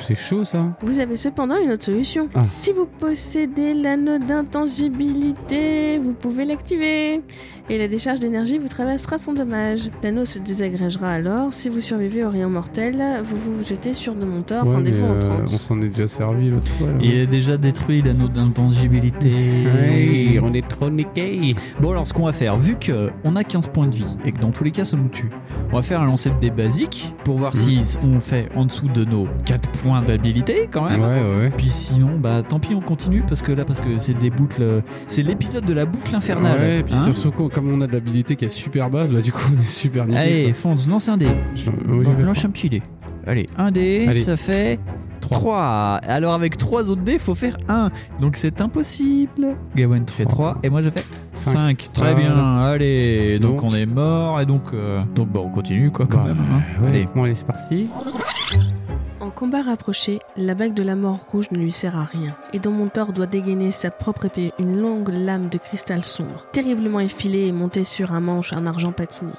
[0.00, 0.66] C'est chaud ça.
[0.82, 2.28] Vous avez cependant une autre solution.
[2.34, 2.44] Ah.
[2.44, 7.22] Si vous possédez l'anneau d'intangibilité, vous pouvez l'activer.
[7.70, 9.88] Et la décharge d'énergie vous traversera sans dommage.
[10.02, 11.54] L'anneau se désagrégera alors.
[11.54, 15.02] Si vous survivez au rayon mortel, vous vous jetez sur de mon tort, Ouais, rendez-vous
[15.06, 15.40] en euh, 30.
[15.44, 16.88] on s'en est déjà servi l'autre fois.
[16.88, 16.98] là.
[17.00, 19.32] Il est déjà détruit l'anneau d'intangibilité.
[19.64, 21.54] Ouais, on est trop niqués.
[21.80, 24.32] Bon alors ce qu'on va faire, vu que on a 15 points de vie et
[24.32, 25.30] que dans tous les cas ça nous tue,
[25.72, 28.88] on va faire un lancer de dés basique pour voir si on fait en dessous
[28.88, 31.00] de nos 4 points d'habilité quand même.
[31.00, 31.50] ouais, ouais.
[31.56, 34.82] Puis sinon, bah tant pis, on continue parce que là, parce que c'est des boucles,
[35.08, 36.58] c'est l'épisode de la boucle infernale.
[36.60, 37.10] Ouais, et puis hein.
[37.12, 39.62] surtout qu'on- comme on a de l'habilité qui est super basse, bah du coup on
[39.62, 40.18] est super niqués.
[40.18, 41.28] Allez, Fonz, lance un dé.
[41.54, 42.82] Je- vais lance un petit dé.
[43.26, 44.20] Allez, un dé, Allez.
[44.24, 44.78] ça fait
[45.20, 45.38] 3.
[45.38, 45.56] 3.
[46.06, 47.90] Alors avec 3 autres dés, faut faire 1.
[48.20, 49.56] Donc c'est impossible.
[49.74, 51.88] Gawain, tu fais 3 et moi je fais 5.
[51.94, 52.36] Très bien.
[52.36, 56.18] Allez, donc, Donc- on est mort et donc euh, donc bon, on continue quoi quand
[56.18, 56.38] Bah, même.
[56.40, 56.82] hein.
[56.82, 56.88] ouais.
[56.88, 57.08] Allez.
[57.14, 57.86] Bon, allez, c'est parti.
[59.34, 63.12] Combat rapproché, la bague de la mort rouge ne lui sert à rien, et Domontor
[63.12, 67.82] doit dégainer sa propre épée, une longue lame de cristal sombre, terriblement effilée et montée
[67.82, 69.32] sur un manche en argent patiné.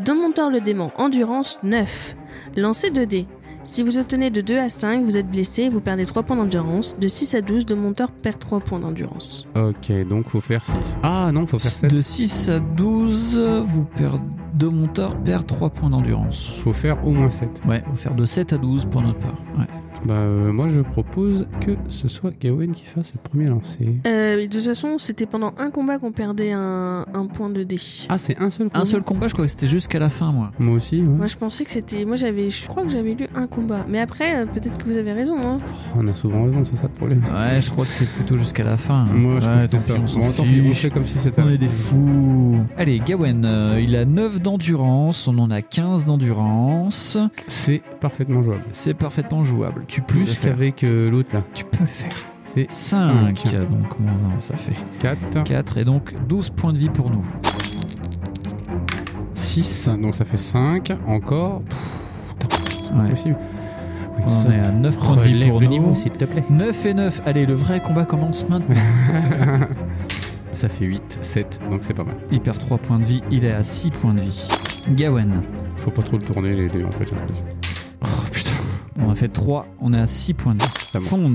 [0.00, 2.16] Domontor le démon, endurance 9.
[2.56, 3.26] Lancez 2 dés.
[3.66, 6.96] Si vous obtenez de 2 à 5, vous êtes blessé, vous perdez 3 points d'endurance.
[7.00, 9.44] De 6 à 12, Domontor perd 3 points d'endurance.
[9.56, 10.96] Ok, donc faut faire 6.
[11.02, 11.92] Ah non, faut faire 7.
[11.92, 14.24] De 6 à 12, vous perdez
[14.56, 16.52] de monteur perd 3 points d'endurance.
[16.60, 17.60] Faut faire au moins 7.
[17.68, 19.36] Ouais, on va faire de 7 à 12 pour notre part.
[19.58, 19.66] Ouais.
[20.06, 23.98] Bah, euh, moi je propose que ce soit Gawain qui fasse le premier lancer.
[24.06, 27.76] Euh, de toute façon, c'était pendant un combat qu'on perdait un, un point de dé.
[28.08, 30.30] Ah, c'est un seul Un combat seul combat, je crois que c'était jusqu'à la fin,
[30.32, 30.52] moi.
[30.58, 31.02] Moi aussi, ouais.
[31.02, 32.04] Moi, je pensais que c'était.
[32.04, 32.50] Moi, j'avais.
[32.50, 33.84] Je crois que j'avais lu un combat.
[33.88, 35.36] Mais après, euh, peut-être que vous avez raison.
[35.44, 35.56] Hein.
[35.64, 37.22] Oh, on a souvent raison, c'est ça le problème.
[37.24, 39.04] Ouais, je crois que c'est plutôt jusqu'à la fin.
[39.06, 39.94] Moi je ouais, pense que tant ça.
[39.94, 40.82] pis, on s'en Bon, tant pis, on fiche.
[40.82, 42.58] fait comme si c'était On est des fous.
[42.76, 47.18] Allez, Gawen, euh, il a 9 d'endurance, on en a 15 d'endurance.
[47.48, 48.62] C'est parfaitement jouable.
[48.72, 49.84] C'est parfaitement jouable.
[49.88, 51.42] Tu Plus qu'avec euh, l'autre là?
[51.54, 52.12] Tu peux le faire.
[52.54, 53.52] C'est 5, 5.
[53.70, 57.24] donc moins 1, ça fait 4, 4 et donc 12 points de vie pour nous.
[59.34, 60.92] 6, donc ça fait 5.
[61.06, 61.62] Encore.
[61.62, 63.06] Pff, Ouais.
[63.06, 63.36] impossible.
[64.16, 65.72] Oui, On ça- est à 9 points de vie Relève pour le nous.
[65.72, 66.44] niveau s'il te plaît.
[66.48, 67.20] 9 et 9.
[67.26, 68.74] Allez, le vrai combat commence maintenant.
[70.52, 72.16] ça fait 8, 7, donc c'est pas mal.
[72.32, 74.48] Il perd 3 points de vie, il est à 6 points de vie.
[74.90, 75.42] Gawen,
[75.76, 77.04] Faut pas trop le tourner les deux en fait.
[77.08, 77.55] j'ai l'impression.
[78.98, 81.04] On a fait 3, on est à 6 points de vie.
[81.06, 81.34] Fonds,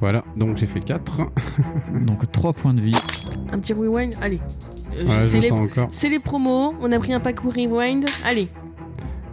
[0.00, 1.20] Voilà, donc j'ai fait 4.
[2.06, 2.96] donc 3 points de vie.
[3.52, 4.14] Un petit rewind.
[4.20, 4.40] Allez.
[4.94, 5.48] Euh, Ouais, c'est les...
[5.48, 5.88] sens encore.
[5.90, 6.74] c'est les promos.
[6.82, 8.04] On a pris un pack rewind.
[8.24, 8.48] Allez.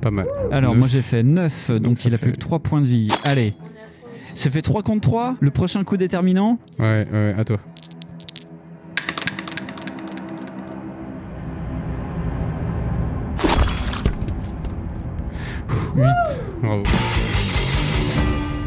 [0.02, 0.28] Pas mal.
[0.52, 0.80] Alors, Neuf.
[0.80, 2.86] moi j'ai fait 9, donc, Donc, ça il a fait- plus que 3 points de
[2.86, 3.10] vie.
[3.26, 3.54] Allez.
[4.36, 5.36] Ça fait 3 contre 3.
[5.42, 7.58] Le prochain coup déterminant Ouais, ouais, à toi.
[15.96, 16.44] Huit.
[16.62, 16.84] Bravo.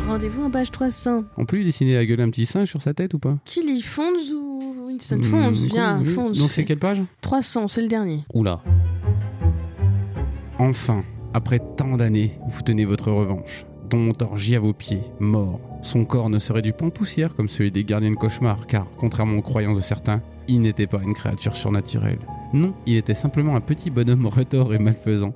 [0.09, 1.25] Rendez-vous en page 300.
[1.37, 3.39] On peut lui dessiner la gueule un petit singe sur sa tête ou pas?
[3.57, 4.03] Lit Fonds
[4.35, 6.05] ou Winston Fonds voulez.
[6.11, 6.31] Fonds.
[6.33, 7.03] Donc c'est quelle page?
[7.21, 8.25] 300, c'est le dernier.
[8.35, 8.61] Oula.
[10.59, 11.03] Enfin,
[11.35, 13.65] après tant d'années, vous tenez votre revanche.
[13.91, 15.61] Don Montor gît à vos pieds, mort.
[15.83, 19.39] Son corps ne serait du pan poussière comme celui des gardiens de cauchemar, car, contrairement
[19.39, 22.19] aux croyances de certains, il n'était pas une créature surnaturelle.
[22.53, 25.35] Non, il était simplement un petit bonhomme retors et malfaisant.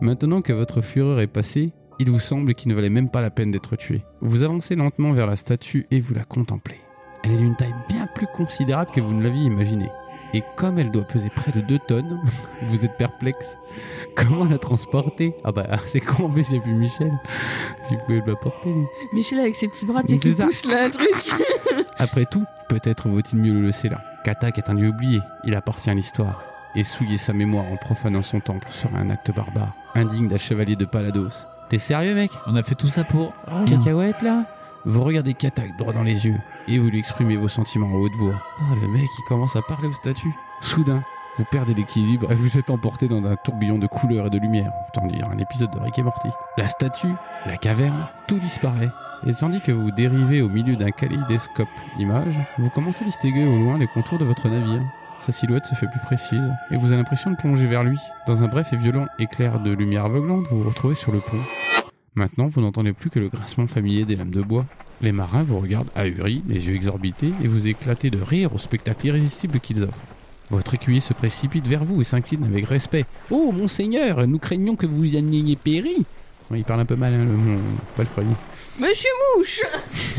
[0.00, 3.30] Maintenant que votre fureur est passée, il vous semble qu'il ne valait même pas la
[3.30, 4.02] peine d'être tué.
[4.20, 6.80] Vous avancez lentement vers la statue et vous la contemplez.
[7.24, 9.88] Elle est d'une taille bien plus considérable que vous ne l'aviez imaginé.
[10.34, 12.20] Et comme elle doit peser près de 2 tonnes,
[12.62, 13.58] vous êtes perplexe.
[14.16, 15.34] Comment la transporter?
[15.44, 17.12] Ah bah c'est con, mais c'est plus Michel.
[17.84, 18.70] Si vous pouvez la porter.
[18.72, 18.86] lui.
[19.12, 21.30] Michel avec ses petits bras, tu qui pousse là un truc.
[21.98, 24.00] Après tout, peut-être vaut-il mieux le laisser là.
[24.24, 26.42] Katak est un dieu oublié, il appartient à l'histoire.
[26.74, 30.76] Et souiller sa mémoire en profanant son temple serait un acte barbare, indigne d'un chevalier
[30.76, 31.46] de Palados.
[31.72, 33.32] T'es sérieux mec On a fait tout ça pour.
[33.46, 33.64] rien.
[33.64, 34.44] Cacahuète là
[34.84, 36.36] Vous regardez Katak droit dans les yeux
[36.68, 38.34] et vous lui exprimez vos sentiments à haute voix.
[38.60, 40.34] Ah, le mec il commence à parler au statut.
[40.60, 41.02] Soudain,
[41.38, 44.70] vous perdez l'équilibre et vous êtes emporté dans un tourbillon de couleurs et de lumière.
[44.88, 46.28] Autant dire un épisode de Rick et Morty.
[46.58, 47.14] La statue,
[47.46, 48.90] la caverne, tout disparaît.
[49.26, 53.56] Et tandis que vous dérivez au milieu d'un kaléidoscope d'images, vous commencez à distinguer au
[53.56, 54.82] loin les contours de votre navire.
[55.24, 57.96] Sa silhouette se fait plus précise et vous avez l'impression de plonger vers lui.
[58.26, 61.38] Dans un bref et violent éclair de lumière aveuglante, vous vous retrouvez sur le pont.
[62.16, 64.66] Maintenant, vous n'entendez plus que le grincement familier des lames de bois.
[65.00, 69.06] Les marins vous regardent ahuris, les yeux exorbités, et vous éclatez de rire au spectacle
[69.06, 69.98] irrésistible qu'ils offrent.
[70.50, 73.06] Votre écuyer se précipite vers vous et s'incline avec respect.
[73.30, 76.04] Oh, monseigneur, nous craignons que vous y ayez péri.
[76.52, 77.58] Il parle un peu mal, hein, le mon...
[77.96, 78.34] pas le premier.
[78.78, 79.60] Monsieur Mouche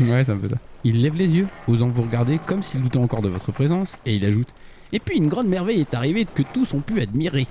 [0.00, 0.56] ouais, c'est un peu ça.
[0.84, 4.14] Il lève les yeux, osant vous regarder comme s'il doutait encore de votre présence, et
[4.14, 4.46] il ajoute
[4.92, 7.48] Et puis une grande merveille est arrivée que tous ont pu admirer.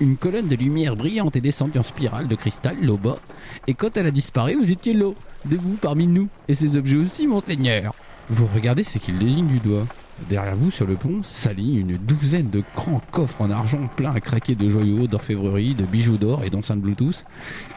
[0.00, 3.18] Une colonne de lumière brillante est descendue en spirale de cristal là bas,
[3.66, 5.10] et quand elle a disparu, vous étiez là,
[5.44, 7.94] debout parmi nous, et ces objets aussi, monseigneur.
[8.30, 9.86] Vous regardez ce qu'il désigne du doigt.
[10.28, 14.20] Derrière vous, sur le pont, s'aligne une douzaine de grands coffres en argent pleins à
[14.20, 17.24] craquer de joyaux, d'orfèvrerie, de bijoux d'or et d'enceintes Bluetooth,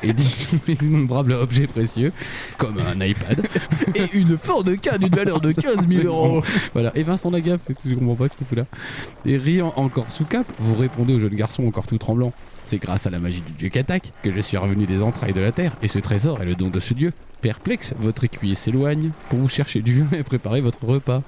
[0.04, 2.12] et d'innombrables objets précieux,
[2.58, 3.42] comme un iPad,
[3.96, 6.44] Et une de canne d'une valeur de 15 000 euros.
[6.74, 8.66] voilà, et Vincent Lagaffe, je comprends pas ce qu'il fout là.
[9.26, 12.34] Et riant encore sous cap, vous répondez au jeune garçon encore tout tremblant.
[12.66, 15.42] C'est grâce à la magie du dieu Katak que je suis revenu des entrailles de
[15.42, 17.12] la terre, et ce trésor est le don de ce dieu.
[17.42, 21.24] Perplexe, votre écuyer s'éloigne pour vous chercher du vin et préparer votre repas.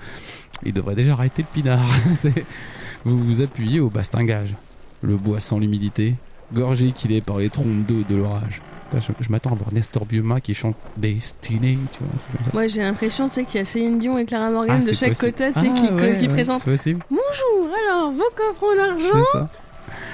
[0.66, 1.86] Il devrait déjà arrêter le pinard.
[3.06, 4.56] Vous vous appuyez au bastingage.
[5.02, 6.16] Le bois sans l'humidité,
[6.54, 8.62] gorgé qu'il est par les trompes d'eau de l'orage.
[8.94, 12.54] Je, je m'attends à voir Nestor Bioma qui chante Destiny, tu vois.
[12.54, 14.94] Moi, j'ai l'impression, tu sais, qu'il y a Céline Dion et Clara Morgan Ah, de
[14.94, 15.32] chaque possible.
[15.34, 16.64] côté, tu sais, Ah, qui, ouais, qui ouais, présentent.
[16.66, 19.50] Bonjour, alors, vos coffres en argent ça.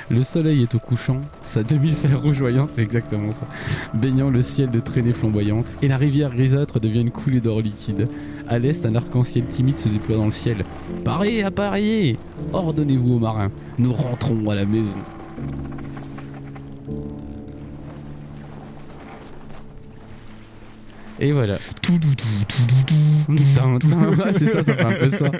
[0.10, 3.46] Le soleil est au couchant, sa demi-sphère rougeoyante, c'est exactement ça,
[3.94, 8.08] baignant le ciel de traînées flamboyantes, et la rivière grisâtre devient une coulée d'or liquide.
[8.50, 10.66] À l'est, un arc-en-ciel timide se déploie dans le ciel.
[11.06, 12.18] Parez à parier
[12.52, 14.88] Ordonnez-vous aux marins, nous rentrons à la maison.
[21.22, 21.58] Et voilà.
[21.82, 22.00] Tin,
[23.80, 24.10] tin.
[24.10, 25.32] Ouais, c'est ça, ça fait un peu ça.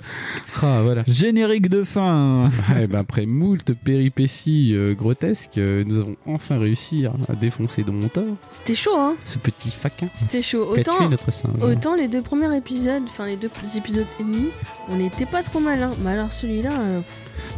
[0.62, 1.04] Ah, voilà.
[1.08, 2.52] Générique de fin.
[2.70, 8.08] Ben après moult péripéties euh, grotesques, euh, nous avons enfin réussi à défoncer de mon
[8.08, 10.66] tort C'était chaud, hein ce petit faquin C'était chaud.
[10.70, 11.62] Autant, notre singe.
[11.62, 14.50] autant les deux premiers épisodes, enfin les deux épisodes et demi,
[14.90, 15.92] on n'était pas trop mal, hein.
[16.04, 17.02] Mais alors celui-là, euh,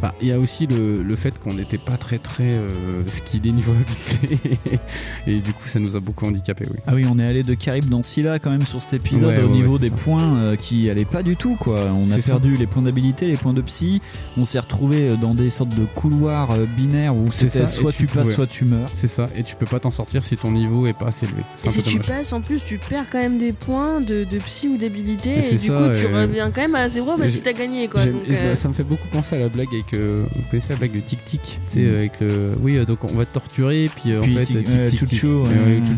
[0.00, 3.52] Bah, Il y a aussi le, le fait qu'on n'était pas très très euh, skillé
[3.52, 4.58] niveau habileté
[5.26, 6.78] et du coup ça nous a beaucoup handicapé oui.
[6.86, 9.42] Ah oui, on est allé de Caribe dans Scylla quand même sur cet épisode Ouais,
[9.42, 9.94] au ouais, niveau ouais, des ça.
[9.96, 11.80] points euh, qui allaient pas du tout quoi.
[11.92, 12.32] On a ça.
[12.32, 14.00] perdu les points d'habilité, les points de psy.
[14.36, 17.92] On s'est retrouvé euh, dans des sortes de couloirs euh, binaires où C'est c'était soit
[17.92, 18.88] tu tu passes, pouvais- soit tu meurs.
[18.94, 21.42] C'est ça et tu peux pas t'en sortir si ton niveau est pas assez élevé.
[21.64, 24.68] Et si tu passes, en plus, tu perds quand même des points de, de psy
[24.68, 27.42] ou d'habilité, et du ça, coup, tu reviens quand même à zéro, même et si
[27.42, 28.04] t'as gagné, quoi.
[28.04, 29.94] Donc, euh, Ça me fait beaucoup penser à la blague avec.
[29.94, 31.94] euh, vous connaissez la blague de Tic Tic Tu sais, Mm.
[31.96, 32.52] avec le.
[32.60, 34.44] Oui, euh, donc on va te torturer, puis euh, en Puis fait.
[34.44, 35.08] tic- euh, tic, tic.
[35.08, 35.44] chouchou,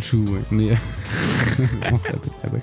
[0.00, 0.40] chouchou, ouais.
[0.50, 0.68] Mais.
[1.56, 2.62] Blague- blague.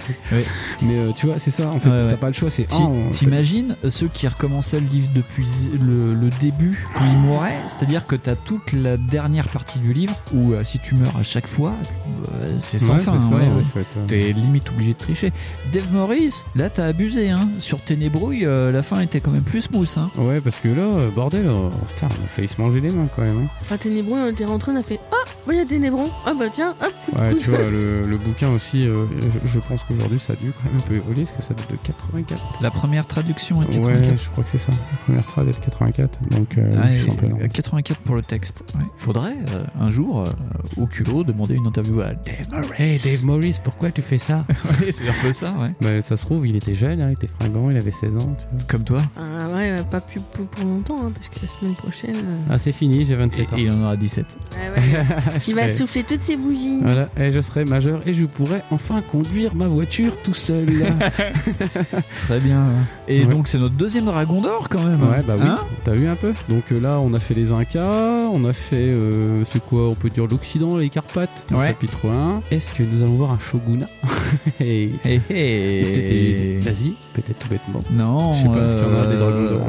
[0.84, 2.68] Mais euh, tu vois, c'est ça, en fait, t'as pas le choix, c'est.
[3.12, 8.16] T'imagines euh, ceux qui recommençaient le livre depuis le, début quand ils mouraient C'est-à-dire que
[8.16, 11.74] t'as toute la dernière partie du livre où euh, si tu meurs à chaque fois,
[12.42, 13.18] euh, c'est sans fin.
[13.20, 13.42] en euh.
[14.08, 15.32] T'es limite obligé de tricher.
[15.74, 17.30] Dave Morris, là t'as abusé.
[17.30, 17.50] Hein.
[17.60, 19.90] Sur Ténébrouille, euh, la fin était quand même plus smooth.
[19.98, 20.10] Hein.
[20.18, 23.08] Ouais, parce que là, euh, bordel, euh, putain, on a failli se manger les mains
[23.16, 23.40] quand même.
[23.46, 23.48] hein.
[23.62, 25.16] Enfin, Ténébron, on était rentré, on a fait Oh,
[25.48, 26.04] bah, il y a Ténébron.
[26.26, 26.94] Ah, bah, tiens, hop.
[27.20, 29.06] Ouais, tu vois, le, le bouquin aussi, euh,
[29.44, 31.54] je, je pense qu'aujourd'hui ça a dû quand même un peu évoluer, parce que ça
[31.54, 32.42] date de 84.
[32.62, 34.24] La première traduction est de Ouais, 84.
[34.24, 34.72] je crois que c'est ça.
[34.72, 37.38] La première trad est de 84, donc euh, Ah, je suis un peu et- lent.
[37.52, 38.64] 84 pour le texte.
[38.76, 38.86] Ouais.
[38.98, 40.26] Faudrait euh, un jour, euh,
[40.82, 42.68] au culot, demander une interview à Dave Morris.
[42.78, 44.46] Hey Dave Morris, pourquoi tu fais ça?
[44.82, 45.72] Ouais, c'est un peu ça, ouais.
[45.82, 48.18] Bah, ça se trouve, il était jeune, hein, il était fringant, il avait 16 ans.
[48.38, 48.66] Tu vois.
[48.68, 49.00] Comme toi.
[49.18, 52.16] Ah, ouais, ouais, pas plus pour, pour longtemps, hein, parce que la semaine prochaine.
[52.16, 53.58] euh, Ah, c'est fini, j'ai Et, 27 ans.
[53.58, 54.26] et il en aura 17.
[54.54, 55.06] ouais, ouais.
[55.40, 56.80] Je Il va serai- souffler toutes ses bougies.
[56.82, 60.68] Voilà, et je serai majeur et je pourrai enfin conduire ma voiture tout seul.
[62.28, 62.66] Très bien.
[63.08, 63.34] Et Ouais.
[63.34, 65.02] donc c'est notre deuxième dragon d'or quand même.
[65.04, 67.52] ouais, bah oui, Hein t'as vu un peu Donc euh, là, on a fait les
[67.52, 71.68] Incas, on a fait, euh, c'est quoi, on peut dire l'Occident, les Carpates, Ouais.
[71.68, 72.42] chapitre 1.
[72.52, 73.88] Est-ce que nous allons voir un shogunat
[74.60, 76.56] Et- Hé hé.
[76.58, 77.80] et- Vas-y, peut-être tout bêtement.
[77.92, 78.34] Non.
[78.34, 79.68] Je sais pas, est-ce qu'il y en a des dragons d'or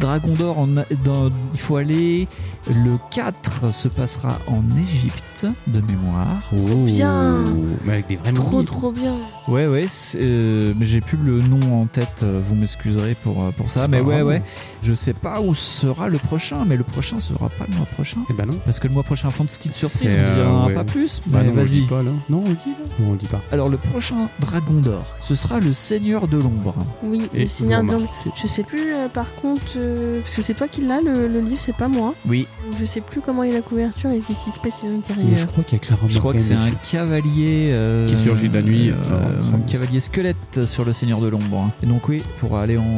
[0.00, 2.28] Dragon d'or, en A- dans- il faut aller.
[2.68, 6.42] Le 4 se passera en Égypte, de mémoire.
[6.52, 7.44] Oh, bien.
[7.84, 8.66] Mais avec des vrais Trop, mobiles.
[8.66, 9.14] trop bien.
[9.48, 9.86] Ouais, ouais,
[10.16, 13.88] euh, mais j'ai plus le nom en tête, euh, vous m'excuserez pour, euh, pour ça.
[13.88, 14.26] Mais ouais, grave.
[14.26, 14.42] ouais,
[14.82, 18.20] je sais pas où sera le prochain, mais le prochain sera pas le mois prochain.
[18.30, 18.58] Eh ben non.
[18.64, 20.74] Parce que le mois prochain, fond de petite surprise, on dira euh, ouais.
[20.74, 21.20] pas plus.
[21.26, 22.04] Bah mais non, on le dit vas-y.
[22.28, 22.94] Non, on le dit là.
[23.00, 23.40] Non, on le dit pas.
[23.50, 26.74] Alors, le prochain dragon d'or, ce sera le Seigneur de l'ombre.
[27.02, 28.12] Oui, Et le Seigneur de l'Ombre.
[28.40, 31.40] Je sais plus, euh, par contre, euh, parce que c'est toi qui l'as, le, le
[31.40, 32.14] livre, c'est pas moi.
[32.26, 34.88] Oui, Donc, Je sais plus comment est la couverture et qu'est-ce qui se passe à
[34.88, 35.36] l'intérieur.
[35.36, 37.70] je crois qu'il y a Clara je crois que c'est un cavalier.
[37.72, 41.28] euh, Qui surgit de la nuit, euh, euh, un cavalier squelette sur le Seigneur de
[41.28, 41.70] l'ombre.
[41.82, 42.96] Et donc, oui, pour aller en,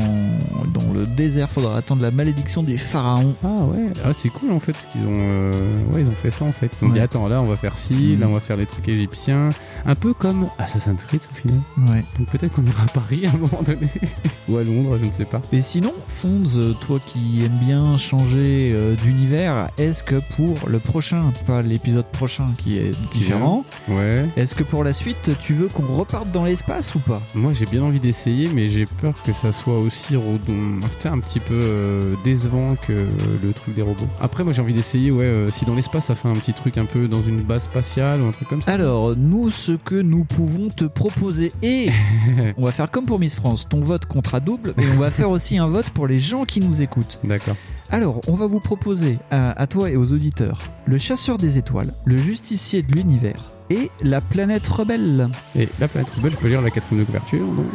[0.73, 3.35] dans le désert, faudra attendre la malédiction du pharaon.
[3.45, 5.13] Ah ouais, ah, c'est cool en fait ce qu'ils ont.
[5.21, 5.53] euh,
[5.93, 6.71] Ouais, ils ont fait ça en fait.
[6.81, 8.89] Ils ont dit attends là on va faire ci, là on va faire les trucs
[8.89, 9.51] égyptiens,
[9.85, 11.59] un peu comme Assassin's Creed au final.
[11.89, 12.05] Ouais.
[12.19, 13.89] Donc peut-être qu'on ira à Paris à un moment donné
[14.49, 15.41] ou à Londres, je ne sais pas.
[15.53, 15.93] Et sinon,
[16.25, 22.07] euh, toi qui aimes bien changer euh, d'univers, est-ce que pour le prochain, pas l'épisode
[22.07, 24.29] prochain qui est différent, Ouais.
[24.37, 27.23] est-ce que pour la suite, tu veux qu'on reparte dans l'espace ou pas?
[27.35, 31.59] Moi j'ai bien envie d'essayer, mais j'ai peur que ça soit aussi un petit peu
[31.63, 33.09] euh, décevant que euh,
[33.43, 34.07] le truc des robots.
[34.21, 36.79] Après moi j'ai envie d'essayer, ouais, euh, si dans l'espace ça fait un petit truc
[36.79, 38.71] un peu dans une base spatiale ou un truc comme ça.
[38.71, 41.89] Alors, nous, ce que nous pouvons te proposer, et
[42.57, 45.31] on va faire comme pour Miss France, ton vote comptera double, et on va faire
[45.31, 47.21] aussi un vote pour les gens qui nous écoutent.
[47.25, 47.57] D'accord.
[47.91, 51.95] Alors, on va vous proposer, à, à toi et aux auditeurs, le chasseur des étoiles,
[52.05, 55.29] le justicier de l'univers, et la planète rebelle.
[55.57, 57.67] Et la planète rebelle, je peux lire la quatrième de couverture, donc.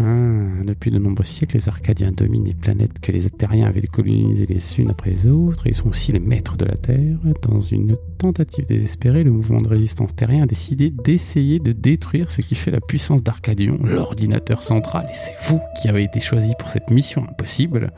[0.00, 4.46] Ah, depuis de nombreux siècles, les Arcadiens dominent les planètes que les Terriens avaient colonisées
[4.46, 7.16] les unes après les autres, et ils sont aussi les maîtres de la Terre.
[7.42, 12.40] Dans une tentative désespérée, le mouvement de résistance terrien a décidé d'essayer de détruire ce
[12.40, 16.70] qui fait la puissance d'Arcadion, l'ordinateur central, et c'est vous qui avez été choisi pour
[16.70, 17.92] cette mission impossible.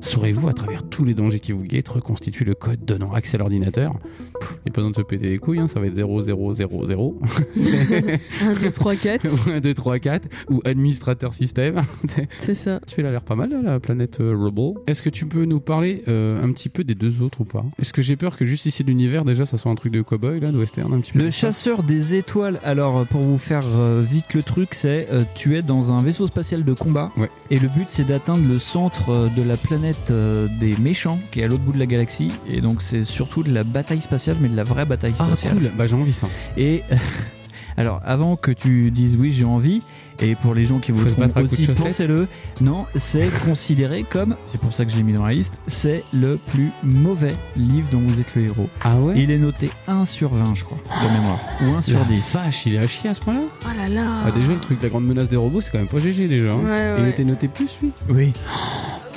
[0.00, 3.38] Saurez-vous, à travers tous les dangers qui vous guettent, reconstituer le code donnant accès à
[3.38, 3.94] l'ordinateur?
[4.40, 6.22] Il n'y a pas besoin de se péter les couilles, hein, ça va être 0,
[6.22, 7.20] 0, 0, 0.
[7.56, 9.26] 1, 2, 3, 4.
[9.26, 10.28] ou 1, 2, 3, 4.
[10.50, 11.80] Ou administrateur système.
[12.38, 12.80] C'est ça.
[12.86, 14.78] Tu a l'air pas mal, là, la planète euh, Rubble.
[14.86, 17.64] Est-ce que tu peux nous parler euh, un petit peu des deux autres ou pas?
[17.80, 20.02] Est-ce que j'ai peur que juste ici de l'univers, déjà, ça soit un truc de
[20.02, 23.62] cowboy, là, de western, un petit peu Le chasseur des étoiles, alors pour vous faire
[23.74, 27.30] euh, vite le truc, c'est euh, tu es dans un vaisseau spatial de combat Ouais.
[27.50, 31.40] et le but c'est d'atteindre le centre euh, de la planète euh, des méchants qui
[31.40, 34.36] est à l'autre bout de la galaxie et donc c'est surtout de la bataille spatiale
[34.40, 35.54] mais de la vraie bataille Ah, spatiale.
[35.54, 36.26] cool, bah j'ai envie ça.
[36.56, 36.82] Et
[37.76, 39.82] alors avant que tu dises oui j'ai envie
[40.20, 42.26] et pour les gens qui vous trompent aussi pensez-le,
[42.60, 46.04] non c'est considéré comme, c'est pour ça que je l'ai mis dans la liste, c'est
[46.12, 48.68] le plus mauvais livre dont vous êtes le héros.
[48.82, 51.98] Ah ouais Il est noté 1 sur 20 je crois de mémoire ou 1 sur
[51.98, 52.34] La 10.
[52.34, 54.22] Vache, il est à chier à ce point-là Oh là là.
[54.24, 56.28] Ah, déjà, le truc de la grande menace des robots, c'est quand même pas GG
[56.28, 56.52] déjà.
[56.52, 56.60] hein.
[56.64, 57.10] Ouais, Il ouais.
[57.10, 58.32] était noté plus, lui Oui.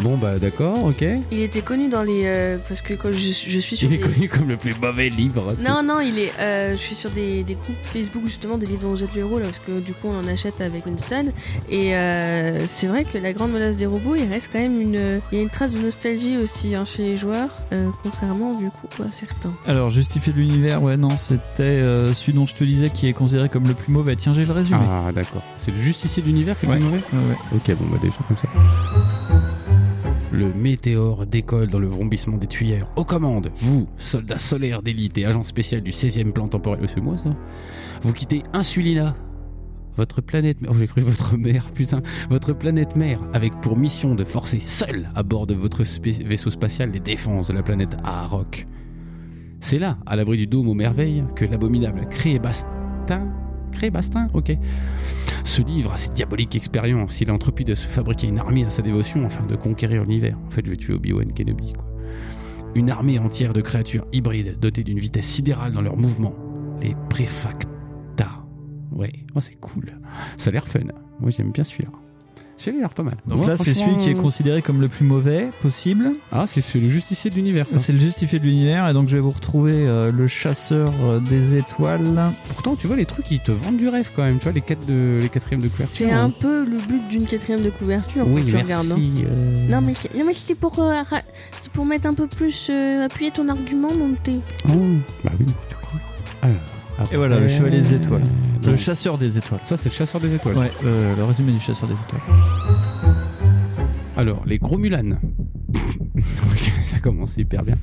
[0.02, 1.04] Bon, bah d'accord, ok.
[1.30, 2.22] Il était connu dans les.
[2.26, 3.89] euh, parce que quand je, je suis sur.
[3.89, 5.47] Il est des- connu comme le plus mauvais livre.
[5.60, 6.32] Non, non, il est.
[6.39, 9.20] euh, je suis sur des, des groupes Facebook justement des livres dont vous êtes le
[9.20, 10.88] héros là, parce que du coup on en achète avec
[11.70, 15.22] Et euh, c'est vrai que la grande menace des robots, il reste quand même une.
[15.32, 18.70] Il y a une trace de nostalgie aussi hein, chez les joueurs, euh, contrairement du
[18.70, 19.54] coup à certains.
[19.68, 23.14] Alors, justifier de l'univers, ouais, non, c'était euh, celui dont je te disais qui est
[23.14, 24.16] considéré comme le plus mauvais.
[24.16, 24.80] Tiens, j'ai le résumé.
[24.82, 25.44] Ah, d'accord.
[25.58, 26.80] C'est le justicier de l'univers qui est le Ouais.
[26.80, 27.58] plus mauvais Ouais, ouais.
[27.74, 28.48] Ok, bon, bah déjà comme ça.
[30.32, 32.88] Le météore décolle dans le vrombissement des tuyères.
[32.96, 36.80] Aux commandes, vous, soldats solaires d'élite et agents spécial du 16e plan temporel.
[36.88, 37.32] C'est moi ça?
[38.04, 39.16] Vous quittez Insulina,
[40.00, 40.58] votre planète.
[40.70, 42.02] Oh, j'ai cru votre mère, putain.
[42.30, 45.84] Votre planète mère, avec pour mission de forcer seul à bord de votre
[46.24, 48.66] vaisseau spatial les défenses de la planète Aarok.
[49.60, 53.28] C'est là, à l'abri du dôme aux merveilles, que l'abominable Crébastin.
[53.74, 54.58] Crébastin Ok
[55.43, 57.20] se livre à cette diabolique expérience.
[57.22, 60.38] Il a entrepris de se fabriquer une armée à sa dévotion afin de conquérir l'univers.
[60.45, 61.74] En fait, je vais tuer Obi-Wan Kenobi.
[62.76, 66.36] Une armée entière de créatures hybrides dotées d'une vitesse sidérale dans leurs mouvements.
[66.82, 67.79] Les préfacta.
[69.00, 69.93] Ouais, oh, c'est cool.
[70.38, 70.82] Ça a l'air fun.
[71.22, 71.89] Moi, j'aime bien celui-là.
[72.58, 73.16] Celui-là a l'air pas mal.
[73.26, 76.12] Donc Moi, là, c'est celui qui est considéré comme le plus mauvais possible.
[76.34, 77.66] Ah, c'est celui, le justicier de l'univers.
[77.78, 78.89] C'est le justifié de l'univers.
[78.89, 82.34] Et donc, je vais vous retrouver euh, le chasseur euh, des étoiles.
[82.50, 84.39] Pourtant, tu vois, les trucs, ils te vendent du rêve quand même.
[84.39, 85.95] Tu vois, les, quatre de, les quatrièmes de couverture.
[86.08, 86.34] C'est un hein.
[86.38, 88.62] peu le but d'une quatrième de couverture Oui, merci.
[88.64, 88.91] regardes.
[88.91, 88.97] hein.
[89.00, 91.02] euh, Non mais, non, mais c'était pour, euh,
[91.72, 94.41] pour mettre un peu plus, euh, appuyer ton argument, mon thé.
[94.68, 94.72] Oh,
[95.24, 95.89] bah oui, tu crois.
[95.93, 96.19] Alors,
[97.12, 98.22] Et voilà, le chevalier des étoiles.
[98.66, 99.62] Le chasseur des étoiles.
[99.64, 100.57] Ça, c'est le chasseur des étoiles.
[100.57, 102.22] Ouais, euh, le résumé du chasseur des étoiles.
[104.16, 105.18] Alors, les gros Mulan.
[106.84, 107.78] Ça commence hyper bien.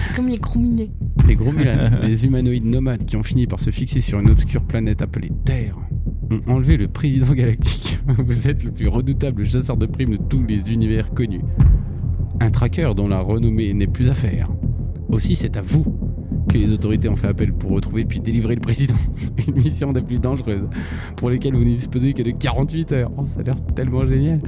[0.00, 0.90] C'est comme les chrominés.
[1.28, 4.64] Les gros Mulan, des humanoïdes nomades qui ont fini par se fixer sur une obscure
[4.64, 5.76] planète appelée Terre,
[6.30, 7.98] ont enlevé le président galactique.
[8.06, 11.44] Vous êtes le plus redoutable chasseur de primes de tous les univers connus.
[12.40, 14.50] Un tracker dont la renommée n'est plus à faire.
[15.08, 16.13] Aussi, c'est à vous
[16.48, 18.94] que les autorités ont fait appel pour retrouver puis délivrer le président.
[19.48, 20.68] Une mission des plus dangereuses,
[21.16, 23.10] pour lesquelles vous ne disposez que de 48 heures.
[23.16, 24.40] Oh, ça a l'air tellement génial.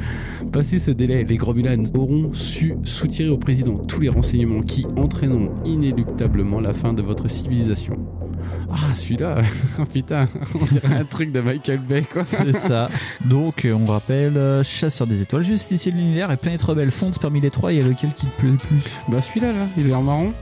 [0.52, 4.86] Passé ce délai, les gros Mulan auront su soutirer au président tous les renseignements qui
[4.96, 7.96] entraîneront inéluctablement la fin de votre civilisation.
[8.70, 9.42] Ah, celui-là,
[9.78, 10.28] oh, putain,
[10.60, 12.24] on dirait un truc de Michael Bay, quoi.
[12.24, 12.90] C'est ça.
[13.24, 17.18] Donc, euh, on rappelle, euh, chasseur des étoiles, justicier de l'univers et planète rebelle fonce
[17.18, 17.72] parmi les trois.
[17.72, 18.82] Il y a lequel qui te plaît le plus?
[19.08, 20.32] Bah, celui-là, là, il a l'air marrant.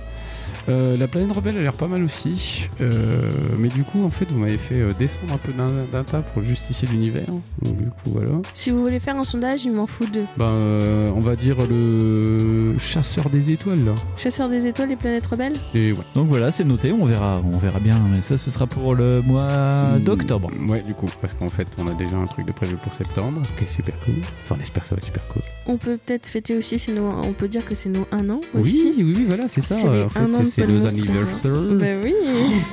[0.69, 2.69] Euh, la planète rebelle a l'air pas mal aussi.
[2.81, 6.23] Euh, mais du coup, en fait, vous m'avez fait euh, descendre un peu d'un tas
[6.23, 7.27] pour justifier l'univers.
[7.63, 8.31] Donc, du coup, voilà.
[8.55, 10.25] Si vous voulez faire un sondage, il m'en faut deux.
[10.37, 13.95] Bah, euh, on va dire le chasseur des étoiles, là.
[14.17, 15.99] Chasseur des étoiles et planètes rebelles Et ouais.
[16.15, 16.93] Donc voilà, c'est noté.
[16.93, 17.99] On verra, on verra bien.
[18.11, 20.51] Mais ça, ce sera pour le mois d'octobre.
[20.51, 22.95] Mm, Ouais, du coup, parce qu'en fait, on a déjà un truc de prévu pour
[22.95, 24.15] septembre, qui est super cool.
[24.45, 25.43] Enfin, on espère que ça va être super cool.
[25.67, 28.93] On peut peut-être fêter aussi, nos, on peut dire que c'est nos un an aussi.
[28.97, 29.77] Oui, oui, oui, voilà, c'est ça.
[29.77, 29.89] C'est
[30.19, 31.53] un an c'est nos anniversaires.
[31.53, 32.15] Bah oui.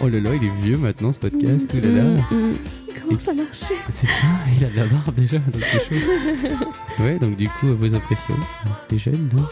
[0.02, 1.74] Oh là là, il est vieux maintenant ce podcast.
[1.74, 2.04] Là là.
[2.04, 2.56] Mm, mm.
[3.02, 6.06] Comment ça marchait C'est ça, il a de la barbe déjà, donc c'est chaud.
[7.04, 8.36] ouais, donc du coup, vos impressions,
[8.92, 9.44] les jeunes, non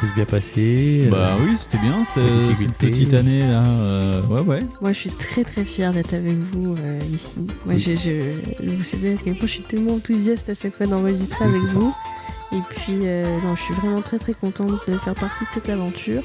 [0.00, 1.02] C'est bien passé.
[1.06, 2.02] euh, Bah oui, c'était bien.
[2.04, 3.62] C'était Des cette petite année là.
[3.62, 4.58] euh, ouais, ouais.
[4.80, 7.38] Moi, je suis très très fière d'être avec vous euh, ici.
[7.66, 7.80] Moi, Oui.
[7.80, 11.44] je, je, vous savez à quel point je suis tellement enthousiaste à chaque fois d'enregistrer
[11.46, 11.74] Oui, avec ça.
[11.74, 11.94] vous.
[12.52, 15.68] Et puis, euh, non, je suis vraiment très très contente de faire partie de cette
[15.68, 16.22] aventure.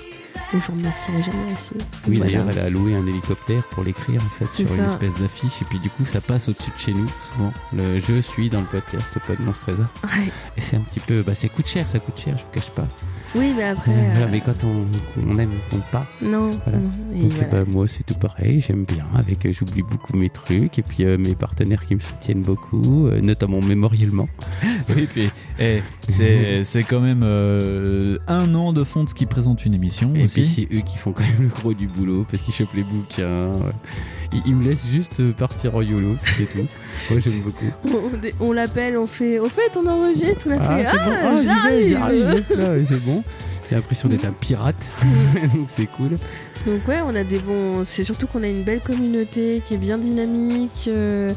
[0.54, 1.76] Je vous remercierai jamais assez.
[2.08, 2.26] Oui, Voilà.
[2.32, 5.66] d'ailleurs, elle a loué un hélicoptère pour l'écrire en fait sur une espèce d'affiche, et
[5.66, 7.54] puis du coup, ça passe au-dessus de chez nous souvent.
[7.74, 10.30] Le je suis dans le podcast Pod Monstre Trésor, Ouais.
[10.58, 12.70] et c'est un petit peu, bah, ça coûte cher, ça coûte cher, je vous cache
[12.72, 12.88] pas.
[13.36, 13.91] Oui, mais après.
[13.91, 14.86] Euh, voilà, euh, mais quand on,
[15.26, 16.06] on aime, on compte pas.
[16.22, 16.49] Non.
[16.66, 16.80] Voilà.
[16.80, 16.89] non.
[17.16, 17.47] Et Donc, voilà.
[17.47, 19.06] bah, moi, c'est tout pareil, j'aime bien.
[19.16, 23.08] Avec, euh, j'oublie beaucoup mes trucs, et puis euh, mes partenaires qui me soutiennent beaucoup,
[23.08, 24.28] euh, notamment mémoriellement.
[24.95, 25.30] Oui, puis
[25.60, 29.74] eh, c'est c'est quand même euh, un an de fond de ce qui présente une
[29.74, 30.41] émission Et aussi.
[30.41, 32.84] puis c'est eux qui font quand même le gros du boulot parce qu'ils chopent les
[32.84, 33.50] bouquins.
[34.34, 36.66] Ils, ils me laissent juste euh, partir en YOLO, c'est tout.
[37.10, 37.66] Moi j'aime beaucoup.
[38.39, 39.39] On, on l'appelle, on fait.
[39.39, 40.89] Au fait, on enregistre, on a fait.
[40.89, 41.12] c'est bon.
[41.14, 43.24] Ah, j'arrive c'est bon.
[43.70, 44.88] J'ai l'impression d'être un pirate,
[45.56, 46.18] donc c'est cool.
[46.66, 47.84] Donc ouais, on a des bons.
[47.86, 50.86] C'est surtout qu'on a une belle communauté qui est bien dynamique.
[50.88, 51.30] euh,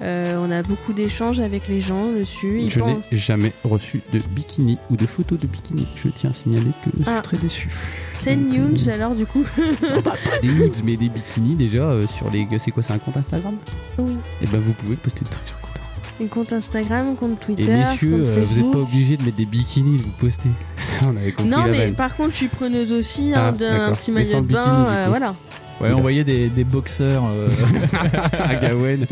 [0.00, 2.58] euh, on a beaucoup d'échanges avec les gens dessus.
[2.62, 5.86] Ils Je n'ai jamais reçu de bikini ou de photos de bikini.
[5.96, 7.20] Je tiens à signaler que je suis Ah.
[7.20, 7.68] très déçu.
[8.12, 9.44] C'est news euh, alors du coup.
[9.82, 12.46] bah, pas des nudes, mais des bikinis déjà euh, sur les.
[12.58, 13.56] C'est quoi, c'est un compte Instagram?
[13.98, 14.12] Oui.
[14.42, 16.12] Et ben vous pouvez poster des trucs sur compte Instagram.
[16.20, 17.64] Un compte Instagram, un compte Twitter.
[17.64, 20.48] Et messieurs, compte vous n'êtes pas obligés de mettre des bikinis de vous poster.
[20.76, 23.78] Ça, on avait compris Non, mais par contre, je suis preneuse aussi Ah, hein, d'un
[23.78, 23.98] d'accord.
[23.98, 25.08] petit maillot de bain.
[25.08, 25.34] voilà.
[25.80, 27.48] Ouais, envoyer des, des boxeurs euh,
[28.38, 29.06] à Gawen.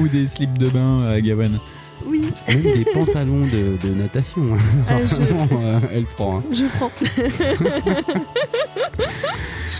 [0.00, 1.58] ou des slips de bain à Gawen.
[2.06, 4.40] Oui, Même des pantalons de, de natation.
[4.54, 4.98] hein.
[5.04, 6.38] Je- Vraiment, euh, elle prend.
[6.38, 6.42] hein.
[6.52, 6.90] je prends.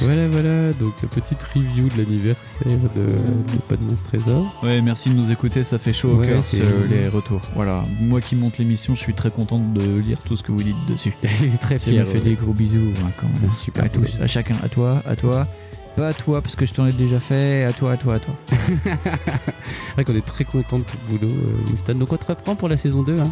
[0.00, 0.72] Voilà, voilà.
[0.74, 4.60] Donc, la petite review de l'anniversaire de, de Pas de Monstre Trésor.
[4.62, 6.44] Ouais, merci de nous écouter, ça fait chaud au Ouais, cœur
[6.88, 7.40] les retours.
[7.56, 10.62] Voilà, moi qui monte l'émission, je suis très contente de lire tout ce que vous
[10.62, 11.16] dites dessus.
[11.24, 12.06] Elle est très me fière.
[12.06, 13.50] fais des gros bisous hein, quand même.
[13.50, 15.48] Super à tous, à chacun, à toi, à toi.
[15.98, 18.18] Pas à toi parce que je t'en ai déjà fait, à toi, à toi, à
[18.20, 18.32] toi.
[18.46, 21.94] C'est vrai qu'on est très content de tout le boulot, euh, Winston.
[21.96, 23.18] Donc, on te reprend pour la saison 2.
[23.18, 23.24] Hein.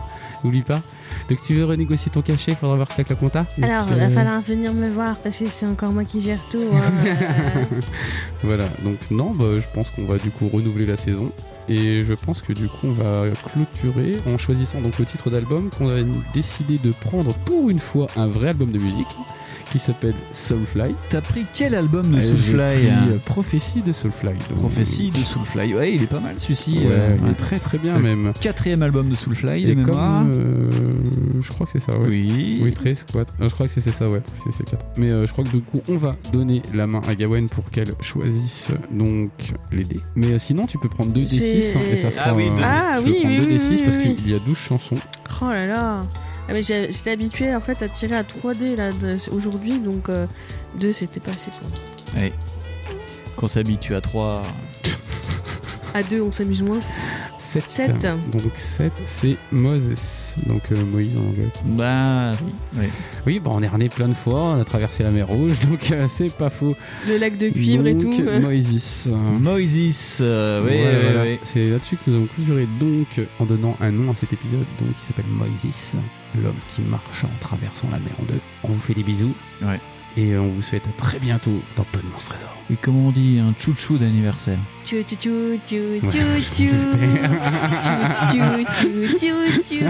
[0.42, 0.82] N'oublie pas.
[1.30, 3.46] Donc, tu veux renégocier ton cachet, il faudra voir ça avec la compta.
[3.62, 6.40] Alors, il va euh, falloir venir me voir parce que c'est encore moi qui gère
[6.50, 6.64] tout.
[6.72, 7.64] hein, euh.
[8.42, 11.30] Voilà, donc non, bah, je pense qu'on va du coup renouveler la saison.
[11.68, 15.68] Et je pense que du coup on va clôturer en choisissant donc le titre d'album
[15.76, 16.00] qu'on a
[16.32, 19.08] décidé de prendre pour une fois un vrai album de musique
[19.70, 20.94] qui s'appelle Soulfly.
[21.10, 24.30] T'as pris quel album de j'ai Soulfly pris, hein euh, Prophétie de Soulfly.
[24.50, 25.74] Donc, Prophétie de Soulfly.
[25.74, 26.74] Ouais, il est pas mal celui-ci.
[26.78, 28.32] Ouais, euh, il est très très bien même.
[28.40, 30.22] Quatrième album de Soulfly de Et mémoire.
[30.22, 30.70] comme euh,
[31.40, 32.08] je crois que c'est ça, ouais.
[32.08, 32.60] Oui.
[32.62, 33.34] Oui, 13, 4.
[33.40, 34.22] je crois que c'est ça, ouais.
[34.44, 34.84] C'est c'est 4.
[34.96, 37.70] Mais euh, je crois que du coup, on va donner la main à Gawen pour
[37.70, 39.30] qu'elle choisisse donc
[39.72, 40.00] les dés.
[40.14, 42.30] Mais euh, sinon, tu peux prendre 2 C'est- D6 hein, et ça fera.
[42.30, 44.14] Ah oui, Ah tu peux oui, prendre oui, 2 oui, D6 oui, parce oui.
[44.14, 44.94] qu'il y a 12 chansons.
[45.42, 46.02] Oh là là
[46.49, 48.90] ah mais j'étais habituée en fait à tirer à 3D là
[49.32, 50.09] aujourd'hui donc
[50.78, 51.68] 2 c'était pas assez pour.
[52.20, 52.32] Ouais.
[53.36, 54.42] Qu'on s'habitue à 3.
[55.97, 56.78] À 2 on s'amuse moins.
[57.38, 57.70] 7.
[57.70, 58.03] Sept.
[58.32, 60.34] Donc 7, c'est Moses.
[60.47, 61.49] Donc euh, Moïse en anglais.
[61.64, 62.32] Bah
[62.76, 62.82] oui.
[63.26, 65.90] Oui, bah, on est rené plein de fois, on a traversé la mer Rouge, donc
[65.92, 66.74] euh, c'est pas faux.
[67.09, 68.12] Le lac de cuivre et tout.
[68.20, 68.40] euh.
[68.42, 69.11] Moïse.
[69.40, 70.18] Moïse.
[70.20, 71.22] euh, ouais, Voilà, ouais, voilà.
[71.22, 71.40] ouais.
[71.44, 74.94] C'est là-dessus que nous allons clôturer donc en donnant un nom à cet épisode donc
[74.99, 75.94] qui s'appelle Moïsis,
[76.42, 78.40] l'homme qui marche en traversant la mer en deux.
[78.64, 79.32] On vous fait des bisous.
[79.62, 79.80] Ouais.
[80.18, 82.56] Et on vous souhaite à très bientôt dans Pod Monstre Trésor.
[82.72, 84.58] Et comme on dit, un chouchou d'anniversaire.
[84.86, 85.16] Tchou tchou
[85.66, 86.76] tchou tchou Ouais, tchou je
[88.74, 89.84] tchou me tchou tchou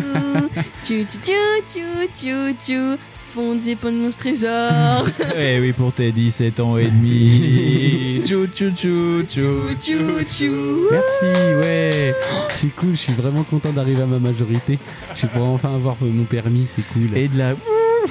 [0.83, 2.99] tchou tchou tchou tchou tchou tchou
[3.35, 5.07] Fondez pas de monstre trésor
[5.39, 8.23] Eh oui, pour tes 17 ans et demi.
[8.27, 12.15] Chou chou chou chou Tchou tchou Merci, ouais.
[12.51, 14.79] C'est cool, je suis vraiment content d'arriver à ma majorité.
[15.15, 17.17] Je pourrai enfin avoir mon permis, c'est cool.
[17.17, 17.55] Et de la.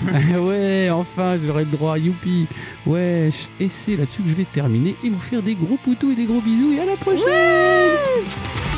[0.40, 2.48] ouais, enfin, j'aurai le droit, youpi.
[2.86, 3.48] Wesh.
[3.60, 6.26] Et c'est là-dessus que je vais terminer et vous faire des gros poutous et des
[6.26, 8.75] gros bisous et à la prochaine.